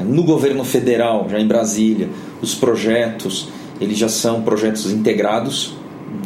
No 0.05 0.25
governo 0.25 0.65
federal, 0.65 1.29
já 1.31 1.39
em 1.39 1.47
Brasília, 1.47 2.09
os 2.43 2.55
projetos 2.55 3.49
eles 3.81 3.99
já 3.99 4.09
são 4.09 4.43
projetos 4.43 4.91
integrados, 4.91 5.75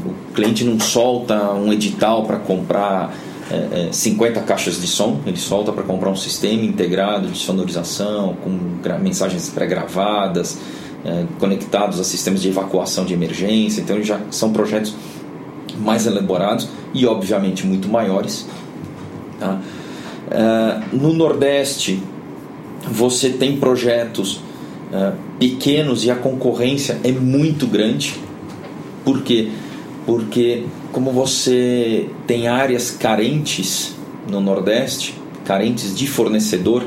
o 0.04 0.17
cliente 0.38 0.62
não 0.62 0.78
solta 0.78 1.52
um 1.52 1.72
edital 1.72 2.24
para 2.24 2.38
comprar 2.38 3.12
é, 3.50 3.88
50 3.90 4.38
é, 4.38 4.42
caixas 4.44 4.80
de 4.80 4.86
som, 4.86 5.20
ele 5.26 5.36
solta 5.36 5.72
para 5.72 5.82
comprar 5.82 6.10
um 6.10 6.16
sistema 6.16 6.62
integrado 6.62 7.26
de 7.26 7.36
sonorização, 7.36 8.36
com 8.44 8.56
mensagens 9.00 9.48
pré-gravadas, 9.48 10.56
é, 11.04 11.24
conectados 11.40 11.98
a 11.98 12.04
sistemas 12.04 12.40
de 12.40 12.48
evacuação 12.48 13.04
de 13.04 13.14
emergência. 13.14 13.80
Então, 13.80 14.00
já 14.00 14.20
são 14.30 14.52
projetos 14.52 14.94
mais 15.80 16.06
elaborados 16.06 16.68
e, 16.94 17.04
obviamente, 17.04 17.66
muito 17.66 17.88
maiores. 17.88 18.46
Tá? 19.40 19.60
É, 20.30 20.80
no 20.92 21.12
Nordeste, 21.14 22.00
você 22.88 23.30
tem 23.30 23.56
projetos 23.56 24.40
é, 24.92 25.12
pequenos 25.40 26.04
e 26.04 26.12
a 26.12 26.14
concorrência 26.14 27.00
é 27.02 27.10
muito 27.10 27.66
grande. 27.66 28.14
Porque 29.04 29.48
porque 30.08 30.64
como 30.90 31.12
você 31.12 32.08
tem 32.26 32.48
áreas 32.48 32.90
carentes 32.90 33.94
no 34.26 34.40
Nordeste, 34.40 35.14
carentes 35.44 35.94
de 35.94 36.06
fornecedor, 36.06 36.82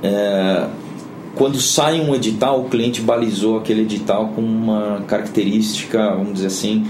é, 0.00 0.68
quando 1.34 1.60
sai 1.60 2.00
um 2.00 2.14
edital, 2.14 2.60
o 2.60 2.68
cliente 2.68 3.00
balizou 3.00 3.58
aquele 3.58 3.82
edital 3.82 4.28
com 4.28 4.40
uma 4.40 5.02
característica, 5.08 6.14
vamos 6.14 6.34
dizer 6.34 6.46
assim, 6.46 6.86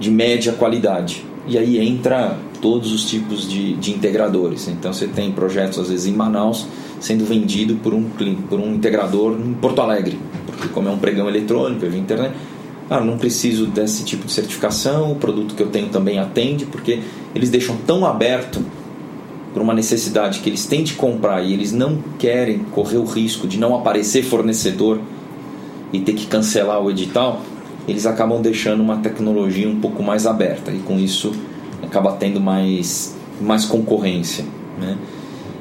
de 0.00 0.10
média 0.10 0.54
qualidade. 0.54 1.22
E 1.46 1.58
aí 1.58 1.78
entra 1.78 2.38
todos 2.62 2.92
os 2.92 3.04
tipos 3.04 3.46
de, 3.46 3.74
de 3.74 3.90
integradores. 3.90 4.68
Então 4.68 4.90
você 4.90 5.06
tem 5.06 5.32
projetos, 5.32 5.78
às 5.78 5.90
vezes, 5.90 6.06
em 6.06 6.14
Manaus, 6.14 6.66
sendo 6.98 7.26
vendido 7.26 7.74
por 7.74 7.92
um, 7.92 8.04
por 8.48 8.58
um 8.58 8.72
integrador 8.72 9.38
em 9.38 9.52
Porto 9.52 9.82
Alegre. 9.82 10.18
Porque 10.46 10.68
como 10.68 10.88
é 10.88 10.92
um 10.92 10.98
pregão 10.98 11.28
eletrônico, 11.28 11.84
é 11.84 11.90
via 11.90 12.00
internet, 12.00 12.34
ah, 12.88 13.00
não 13.00 13.18
preciso 13.18 13.66
desse 13.66 14.04
tipo 14.04 14.26
de 14.26 14.32
certificação, 14.32 15.12
o 15.12 15.16
produto 15.16 15.54
que 15.54 15.62
eu 15.62 15.68
tenho 15.68 15.88
também 15.88 16.18
atende, 16.18 16.64
porque 16.66 17.00
eles 17.34 17.50
deixam 17.50 17.76
tão 17.86 18.06
aberto 18.06 18.64
por 19.52 19.62
uma 19.62 19.74
necessidade 19.74 20.40
que 20.40 20.48
eles 20.48 20.66
têm 20.66 20.84
de 20.84 20.94
comprar 20.94 21.42
e 21.42 21.52
eles 21.52 21.72
não 21.72 21.98
querem 22.18 22.58
correr 22.58 22.98
o 22.98 23.04
risco 23.04 23.48
de 23.48 23.58
não 23.58 23.74
aparecer 23.74 24.22
fornecedor 24.22 25.00
e 25.92 26.00
ter 26.00 26.12
que 26.12 26.26
cancelar 26.26 26.80
o 26.80 26.90
edital, 26.90 27.40
eles 27.88 28.06
acabam 28.06 28.40
deixando 28.40 28.82
uma 28.82 28.98
tecnologia 28.98 29.68
um 29.68 29.80
pouco 29.80 30.02
mais 30.02 30.26
aberta 30.26 30.70
e 30.70 30.78
com 30.80 30.98
isso 30.98 31.32
acaba 31.82 32.12
tendo 32.12 32.40
mais, 32.40 33.16
mais 33.40 33.64
concorrência. 33.64 34.44
Né? 34.78 34.96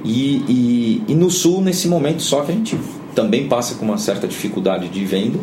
E, 0.03 0.43
e, 0.47 1.03
e 1.07 1.15
no 1.15 1.31
sul, 1.31 1.61
nesse 1.61 1.87
momento, 1.87 2.21
só 2.21 2.41
que 2.41 2.51
a 2.51 2.55
gente 2.55 2.77
também 3.15 3.47
passa 3.47 3.75
com 3.75 3.85
uma 3.85 3.97
certa 3.97 4.27
dificuldade 4.27 4.89
de 4.89 5.05
venda 5.05 5.39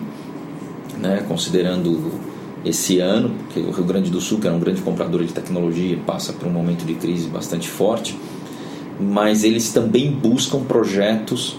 né, 1.03 1.25
considerando 1.27 2.13
esse 2.65 3.01
ano, 3.01 3.35
porque 3.41 3.59
o 3.59 3.73
Rio 3.73 3.85
Grande 3.85 4.09
do 4.09 4.21
Sul, 4.21 4.39
que 4.39 4.47
era 4.47 4.55
um 4.55 4.61
grande 4.61 4.81
comprador 4.81 5.25
de 5.25 5.33
tecnologia, 5.33 5.99
passa 6.07 6.33
por 6.33 6.47
um 6.47 6.51
momento 6.53 6.85
de 6.87 6.95
crise 6.95 7.29
bastante 7.29 7.69
forte, 7.69 8.17
mas 9.01 9.43
eles 9.43 9.73
também 9.73 10.13
buscam 10.13 10.61
projetos 10.61 11.57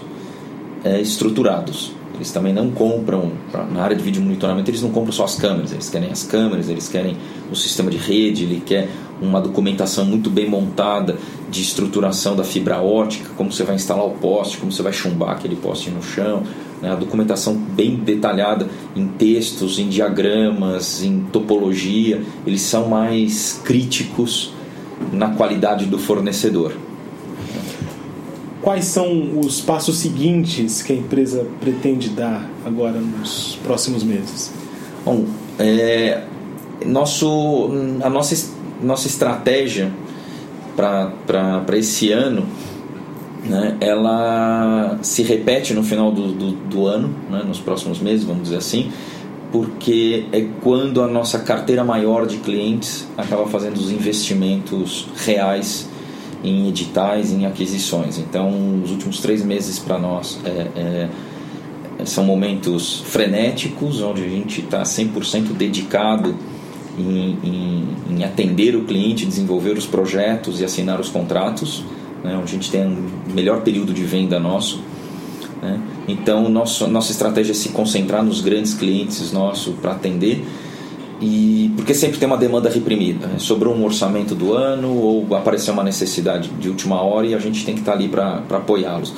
é, 0.82 0.98
estruturados. 1.00 1.92
Eles 2.14 2.30
também 2.30 2.52
não 2.52 2.70
compram, 2.70 3.32
na 3.72 3.82
área 3.82 3.96
de 3.96 4.02
vídeo 4.02 4.22
monitoramento, 4.22 4.70
eles 4.70 4.82
não 4.82 4.90
compram 4.90 5.12
só 5.12 5.24
as 5.24 5.34
câmeras, 5.34 5.72
eles 5.72 5.90
querem 5.90 6.10
as 6.10 6.22
câmeras, 6.22 6.68
eles 6.68 6.88
querem 6.88 7.16
o 7.50 7.56
sistema 7.56 7.90
de 7.90 7.96
rede, 7.96 8.44
ele 8.44 8.62
quer 8.64 8.88
uma 9.20 9.40
documentação 9.40 10.04
muito 10.04 10.30
bem 10.30 10.48
montada 10.48 11.16
de 11.50 11.60
estruturação 11.60 12.36
da 12.36 12.44
fibra 12.44 12.80
ótica, 12.80 13.30
como 13.36 13.50
você 13.50 13.64
vai 13.64 13.74
instalar 13.74 14.06
o 14.06 14.10
poste, 14.10 14.58
como 14.58 14.70
você 14.70 14.82
vai 14.82 14.92
chumbar 14.92 15.32
aquele 15.32 15.56
poste 15.56 15.90
no 15.90 16.02
chão, 16.02 16.42
né? 16.80 16.92
a 16.92 16.94
documentação 16.94 17.54
bem 17.54 17.96
detalhada 17.96 18.68
em 18.94 19.06
textos, 19.06 19.78
em 19.78 19.88
diagramas, 19.88 21.02
em 21.02 21.20
topologia, 21.32 22.22
eles 22.46 22.60
são 22.60 22.88
mais 22.88 23.60
críticos 23.64 24.52
na 25.12 25.30
qualidade 25.30 25.86
do 25.86 25.98
fornecedor. 25.98 26.72
Quais 28.64 28.86
são 28.86 29.38
os 29.40 29.60
passos 29.60 29.98
seguintes 29.98 30.80
que 30.80 30.94
a 30.94 30.96
empresa 30.96 31.46
pretende 31.60 32.08
dar 32.08 32.48
agora 32.64 32.98
nos 32.98 33.58
próximos 33.62 34.02
meses? 34.02 34.54
Bom, 35.04 35.26
é, 35.58 36.22
nosso, 36.86 37.68
a 38.02 38.08
nossa, 38.08 38.54
nossa 38.82 39.06
estratégia 39.06 39.92
para 40.74 41.76
esse 41.76 42.10
ano 42.10 42.46
né, 43.44 43.76
ela 43.82 44.98
se 45.02 45.22
repete 45.22 45.74
no 45.74 45.82
final 45.82 46.10
do, 46.10 46.32
do, 46.32 46.52
do 46.52 46.86
ano, 46.86 47.14
né, 47.30 47.42
nos 47.46 47.60
próximos 47.60 48.00
meses, 48.00 48.24
vamos 48.24 48.44
dizer 48.44 48.56
assim, 48.56 48.90
porque 49.52 50.24
é 50.32 50.40
quando 50.62 51.02
a 51.02 51.06
nossa 51.06 51.38
carteira 51.38 51.84
maior 51.84 52.26
de 52.26 52.38
clientes 52.38 53.06
acaba 53.14 53.46
fazendo 53.46 53.76
os 53.76 53.90
investimentos 53.90 55.06
reais 55.18 55.86
em 56.44 56.68
editais, 56.68 57.32
em 57.32 57.46
aquisições. 57.46 58.18
Então, 58.18 58.82
os 58.84 58.90
últimos 58.90 59.18
três 59.18 59.42
meses 59.42 59.78
para 59.78 59.98
nós 59.98 60.38
é, 60.44 61.08
é, 62.00 62.04
são 62.04 62.24
momentos 62.24 63.02
frenéticos, 63.06 64.02
onde 64.02 64.22
a 64.22 64.28
gente 64.28 64.60
está 64.60 64.82
100% 64.82 65.54
dedicado 65.54 66.36
em, 66.98 67.38
em, 67.42 67.88
em, 68.10 68.24
atender 68.24 68.76
o 68.76 68.84
cliente, 68.84 69.24
desenvolver 69.24 69.72
os 69.72 69.86
projetos 69.86 70.60
e 70.60 70.64
assinar 70.64 71.00
os 71.00 71.08
contratos, 71.08 71.82
né, 72.22 72.36
onde 72.36 72.50
a 72.50 72.54
gente 72.54 72.70
tem 72.70 72.86
um 72.86 73.32
melhor 73.34 73.62
período 73.62 73.92
de 73.94 74.04
venda 74.04 74.38
nosso. 74.38 74.80
Né? 75.62 75.80
Então, 76.06 76.48
nosso, 76.50 76.86
nossa 76.86 77.10
estratégia 77.10 77.52
é 77.52 77.54
se 77.54 77.70
concentrar 77.70 78.22
nos 78.22 78.42
grandes 78.42 78.74
clientes 78.74 79.32
nossos 79.32 79.74
para 79.76 79.92
atender 79.92 80.44
e 81.24 81.70
porque 81.74 81.94
sempre 81.94 82.18
tem 82.18 82.28
uma 82.28 82.36
demanda 82.36 82.68
reprimida. 82.68 83.26
Né? 83.26 83.38
Sobrou 83.38 83.74
um 83.74 83.82
orçamento 83.82 84.34
do 84.34 84.52
ano 84.52 84.94
ou 84.94 85.34
apareceu 85.34 85.72
uma 85.72 85.82
necessidade 85.82 86.50
de 86.50 86.68
última 86.68 87.00
hora 87.00 87.26
e 87.26 87.34
a 87.34 87.38
gente 87.38 87.64
tem 87.64 87.74
que 87.74 87.80
estar 87.80 87.92
tá 87.92 87.98
ali 87.98 88.08
para 88.08 88.42
apoiá-los. 88.50 89.14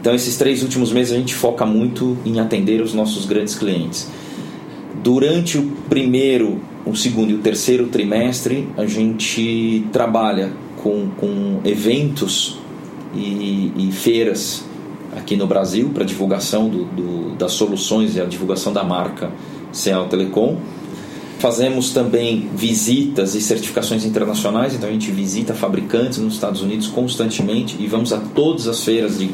Então, 0.00 0.14
esses 0.14 0.36
três 0.36 0.62
últimos 0.62 0.92
meses 0.92 1.12
a 1.12 1.16
gente 1.16 1.34
foca 1.34 1.66
muito 1.66 2.16
em 2.24 2.38
atender 2.38 2.80
os 2.80 2.94
nossos 2.94 3.26
grandes 3.26 3.56
clientes. 3.56 4.08
Durante 5.02 5.58
o 5.58 5.72
primeiro, 5.88 6.60
o 6.86 6.94
segundo 6.94 7.30
e 7.30 7.34
o 7.34 7.38
terceiro 7.38 7.88
trimestre, 7.88 8.68
a 8.76 8.86
gente 8.86 9.84
trabalha 9.92 10.52
com, 10.80 11.08
com 11.18 11.60
eventos 11.64 12.56
e, 13.14 13.72
e 13.76 13.90
feiras 13.92 14.64
aqui 15.16 15.36
no 15.36 15.46
Brasil 15.46 15.90
para 15.92 16.04
divulgação 16.04 16.68
do, 16.68 16.84
do, 16.84 17.30
das 17.36 17.52
soluções 17.52 18.14
e 18.14 18.20
a 18.20 18.24
divulgação 18.24 18.72
da 18.72 18.84
marca 18.84 19.30
Cial 19.72 20.08
Telecom. 20.08 20.56
Fazemos 21.38 21.92
também 21.94 22.50
visitas 22.54 23.34
e 23.34 23.40
certificações 23.40 24.04
internacionais, 24.04 24.74
então 24.74 24.88
a 24.88 24.92
gente 24.92 25.10
visita 25.10 25.54
fabricantes 25.54 26.18
nos 26.18 26.34
Estados 26.34 26.60
Unidos 26.60 26.86
constantemente 26.86 27.76
e 27.80 27.86
vamos 27.86 28.12
a 28.12 28.18
todas 28.18 28.68
as 28.68 28.84
feiras 28.84 29.18
de, 29.18 29.30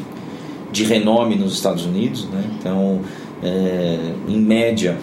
de 0.71 0.85
renome 0.85 1.35
nos 1.35 1.53
Estados 1.53 1.85
Unidos. 1.85 2.25
Né? 2.29 2.43
Então, 2.57 3.01
é, 3.43 4.13
em 4.29 4.39
média, 4.39 4.97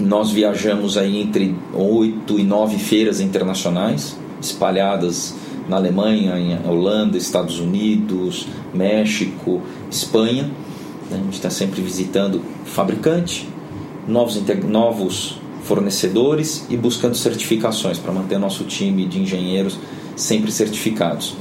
nós 0.00 0.30
viajamos 0.30 0.96
aí 0.96 1.20
entre 1.20 1.54
oito 1.74 2.38
e 2.38 2.42
nove 2.42 2.78
feiras 2.78 3.20
internacionais 3.20 4.16
espalhadas 4.40 5.34
na 5.68 5.76
Alemanha, 5.76 6.38
em 6.38 6.66
Holanda, 6.66 7.18
Estados 7.18 7.60
Unidos, 7.60 8.46
México, 8.72 9.60
Espanha. 9.90 10.44
Né? 11.10 11.18
A 11.20 11.24
gente 11.24 11.34
está 11.34 11.50
sempre 11.50 11.82
visitando 11.82 12.40
fabricante, 12.64 13.46
novos, 14.08 14.42
novos 14.64 15.38
fornecedores 15.62 16.66
e 16.70 16.76
buscando 16.76 17.14
certificações 17.14 17.98
para 17.98 18.12
manter 18.12 18.38
nosso 18.38 18.64
time 18.64 19.06
de 19.06 19.20
engenheiros 19.20 19.78
sempre 20.16 20.50
certificados. 20.50 21.36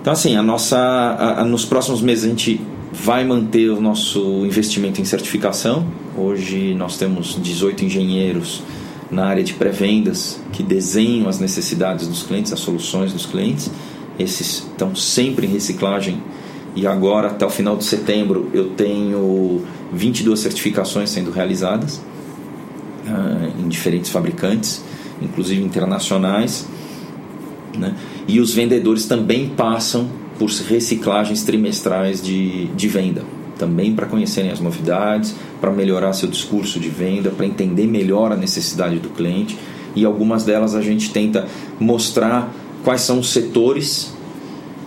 Então, 0.00 0.12
assim, 0.12 0.36
a 0.36 0.42
nossa, 0.42 0.78
a, 0.78 1.40
a, 1.42 1.44
nos 1.44 1.64
próximos 1.64 2.00
meses 2.00 2.24
a 2.24 2.28
gente 2.28 2.60
vai 2.92 3.24
manter 3.24 3.68
o 3.70 3.80
nosso 3.80 4.46
investimento 4.46 5.00
em 5.00 5.04
certificação. 5.04 5.86
Hoje 6.16 6.72
nós 6.74 6.96
temos 6.96 7.36
18 7.42 7.84
engenheiros 7.84 8.62
na 9.10 9.26
área 9.26 9.42
de 9.42 9.54
pré-vendas 9.54 10.40
que 10.52 10.62
desenham 10.62 11.28
as 11.28 11.38
necessidades 11.38 12.06
dos 12.06 12.22
clientes, 12.22 12.52
as 12.52 12.60
soluções 12.60 13.12
dos 13.12 13.26
clientes. 13.26 13.70
Esses 14.18 14.58
estão 14.58 14.94
sempre 14.94 15.46
em 15.46 15.50
reciclagem 15.50 16.22
e 16.78 16.86
agora, 16.86 17.26
até 17.26 17.44
o 17.44 17.50
final 17.50 17.76
de 17.76 17.82
setembro, 17.82 18.50
eu 18.54 18.68
tenho 18.70 19.62
22 19.92 20.38
certificações 20.38 21.10
sendo 21.10 21.32
realizadas 21.32 21.96
uh, 21.96 23.60
em 23.60 23.66
diferentes 23.66 24.12
fabricantes, 24.12 24.84
inclusive 25.20 25.60
internacionais. 25.60 26.68
Né? 27.76 27.96
E 28.28 28.38
os 28.38 28.54
vendedores 28.54 29.06
também 29.06 29.48
passam 29.48 30.08
por 30.38 30.48
reciclagens 30.48 31.42
trimestrais 31.42 32.22
de, 32.22 32.66
de 32.66 32.86
venda, 32.86 33.24
também 33.58 33.92
para 33.92 34.06
conhecerem 34.06 34.52
as 34.52 34.60
novidades, 34.60 35.34
para 35.60 35.72
melhorar 35.72 36.12
seu 36.12 36.28
discurso 36.28 36.78
de 36.78 36.88
venda, 36.88 37.30
para 37.30 37.44
entender 37.44 37.88
melhor 37.88 38.30
a 38.30 38.36
necessidade 38.36 39.00
do 39.00 39.08
cliente. 39.08 39.58
E 39.96 40.04
algumas 40.04 40.44
delas 40.44 40.76
a 40.76 40.80
gente 40.80 41.10
tenta 41.10 41.48
mostrar 41.80 42.54
quais 42.84 43.00
são 43.00 43.18
os 43.18 43.30
setores 43.30 44.16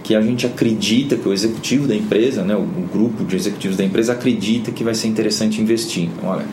que 0.03 0.15
a 0.15 0.21
gente 0.21 0.45
acredita 0.45 1.15
que 1.15 1.27
o 1.27 1.33
executivo 1.33 1.87
da 1.87 1.95
empresa, 1.95 2.43
né, 2.43 2.55
o, 2.55 2.65
grupo 2.91 3.23
de 3.23 3.35
executivos 3.35 3.77
da 3.77 3.83
empresa 3.83 4.13
acredita 4.13 4.71
que 4.71 4.83
vai 4.83 4.93
ser 4.93 5.07
interessante 5.07 5.61
investir. 5.61 6.05
Então, 6.05 6.29
olha, 6.29 6.45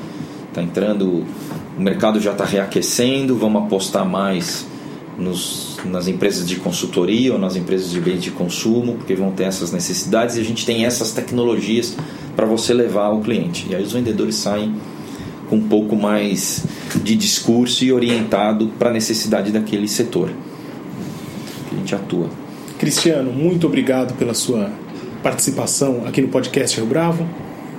está 0.49 0.63
entrando, 0.63 1.25
o 1.77 1.81
mercado 1.81 2.21
já 2.21 2.33
está 2.33 2.45
reaquecendo, 2.45 3.37
vamos 3.37 3.65
apostar 3.65 4.07
mais 4.07 4.67
nos, 5.19 5.79
nas 5.85 6.07
empresas 6.07 6.47
de 6.47 6.57
consultoria 6.57 7.33
ou 7.33 7.39
nas 7.39 7.57
empresas 7.57 7.91
de 7.91 8.01
bens 8.01 8.23
de 8.23 8.31
consumo, 8.31 8.95
porque 8.95 9.15
vão 9.15 9.33
ter 9.33 9.45
essas 9.45 9.73
necessidades 9.73 10.37
e 10.37 10.41
a 10.41 10.45
gente 10.45 10.65
tem 10.65 10.85
essas 10.85 11.13
tecnologias 11.13 11.97
para 12.37 12.47
você 12.47 12.73
levar 12.73 13.07
ao 13.07 13.21
cliente. 13.21 13.67
E 13.69 13.75
aí 13.75 13.83
os 13.83 13.93
vendedores 13.93 14.37
saem 14.37 14.75
com 15.49 15.57
um 15.57 15.69
pouco 15.69 15.97
mais 15.97 16.65
de 17.03 17.17
discurso 17.17 17.85
e 17.85 17.93
orientado 17.93 18.69
para 18.79 18.91
a 18.91 18.93
necessidade 18.93 19.51
daquele 19.51 19.89
setor 19.89 20.29
que 21.69 21.75
a 21.75 21.79
gente 21.79 21.95
atua. 21.95 22.48
Cristiano, 22.79 23.33
muito 23.33 23.67
obrigado 23.67 24.15
pela 24.15 24.33
sua 24.33 24.71
participação 25.21 26.05
aqui 26.07 26.23
no 26.23 26.29
podcast 26.29 26.77
Rio 26.77 26.89
Bravo. 26.89 27.27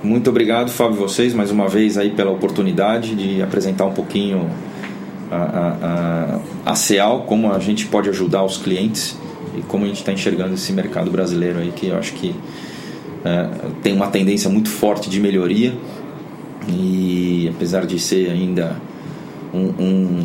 Muito 0.04 0.28
obrigado, 0.28 0.70
Fábio, 0.70 0.96
vocês 0.98 1.32
mais 1.32 1.50
uma 1.50 1.68
vez 1.68 1.96
aí 1.96 2.10
pela 2.10 2.30
oportunidade 2.30 3.14
de 3.14 3.42
apresentar 3.42 3.86
um 3.86 3.94
pouquinho 3.94 4.50
a, 5.30 6.40
a, 6.66 6.72
a, 6.72 6.74
CEAL, 6.74 7.22
como 7.22 7.50
a 7.50 7.58
gente 7.58 7.86
pode 7.86 8.10
ajudar 8.10 8.44
os 8.44 8.58
clientes 8.58 9.16
e 9.56 9.62
como 9.62 9.84
a 9.84 9.88
gente 9.88 10.00
está 10.00 10.12
enxergando 10.12 10.52
esse 10.52 10.70
mercado 10.70 11.10
brasileiro 11.10 11.60
aí 11.60 11.72
que 11.74 11.86
eu 11.86 11.96
acho 11.96 12.12
que 12.12 12.34
é, 13.24 13.48
tem 13.82 13.94
uma 13.94 14.08
tendência 14.08 14.50
muito 14.50 14.68
forte 14.68 15.08
de 15.08 15.18
melhoria 15.18 15.72
e 16.68 17.50
apesar 17.54 17.86
de 17.86 17.98
ser 17.98 18.30
ainda 18.30 18.76
um, 19.54 19.82
um 19.82 20.24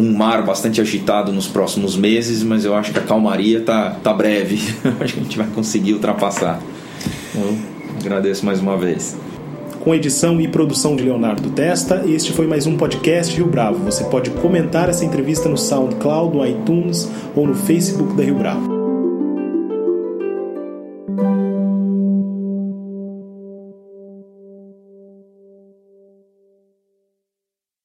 um 0.00 0.16
mar 0.16 0.42
bastante 0.44 0.80
agitado 0.80 1.32
nos 1.32 1.46
próximos 1.46 1.96
meses, 1.96 2.42
mas 2.42 2.64
eu 2.64 2.74
acho 2.74 2.92
que 2.92 2.98
a 2.98 3.02
calmaria 3.02 3.60
tá, 3.60 3.96
tá 4.02 4.12
breve. 4.12 4.56
acho 5.00 5.14
que 5.14 5.20
a 5.20 5.22
gente 5.22 5.36
vai 5.36 5.46
conseguir 5.48 5.92
ultrapassar. 5.92 6.60
Então, 7.34 7.56
agradeço 8.00 8.44
mais 8.44 8.60
uma 8.60 8.76
vez. 8.76 9.16
Com 9.80 9.94
edição 9.94 10.40
e 10.40 10.48
produção 10.48 10.94
de 10.96 11.02
Leonardo 11.02 11.50
Testa, 11.50 12.04
este 12.06 12.32
foi 12.32 12.46
mais 12.46 12.66
um 12.66 12.76
podcast 12.76 13.34
Rio 13.34 13.46
Bravo. 13.46 13.82
Você 13.84 14.04
pode 14.04 14.30
comentar 14.30 14.88
essa 14.88 15.04
entrevista 15.04 15.48
no 15.48 15.56
SoundCloud, 15.56 16.36
no 16.36 16.46
iTunes 16.46 17.10
ou 17.34 17.46
no 17.46 17.54
Facebook 17.54 18.14
da 18.14 18.22
Rio 18.22 18.34
Bravo. 18.34 18.79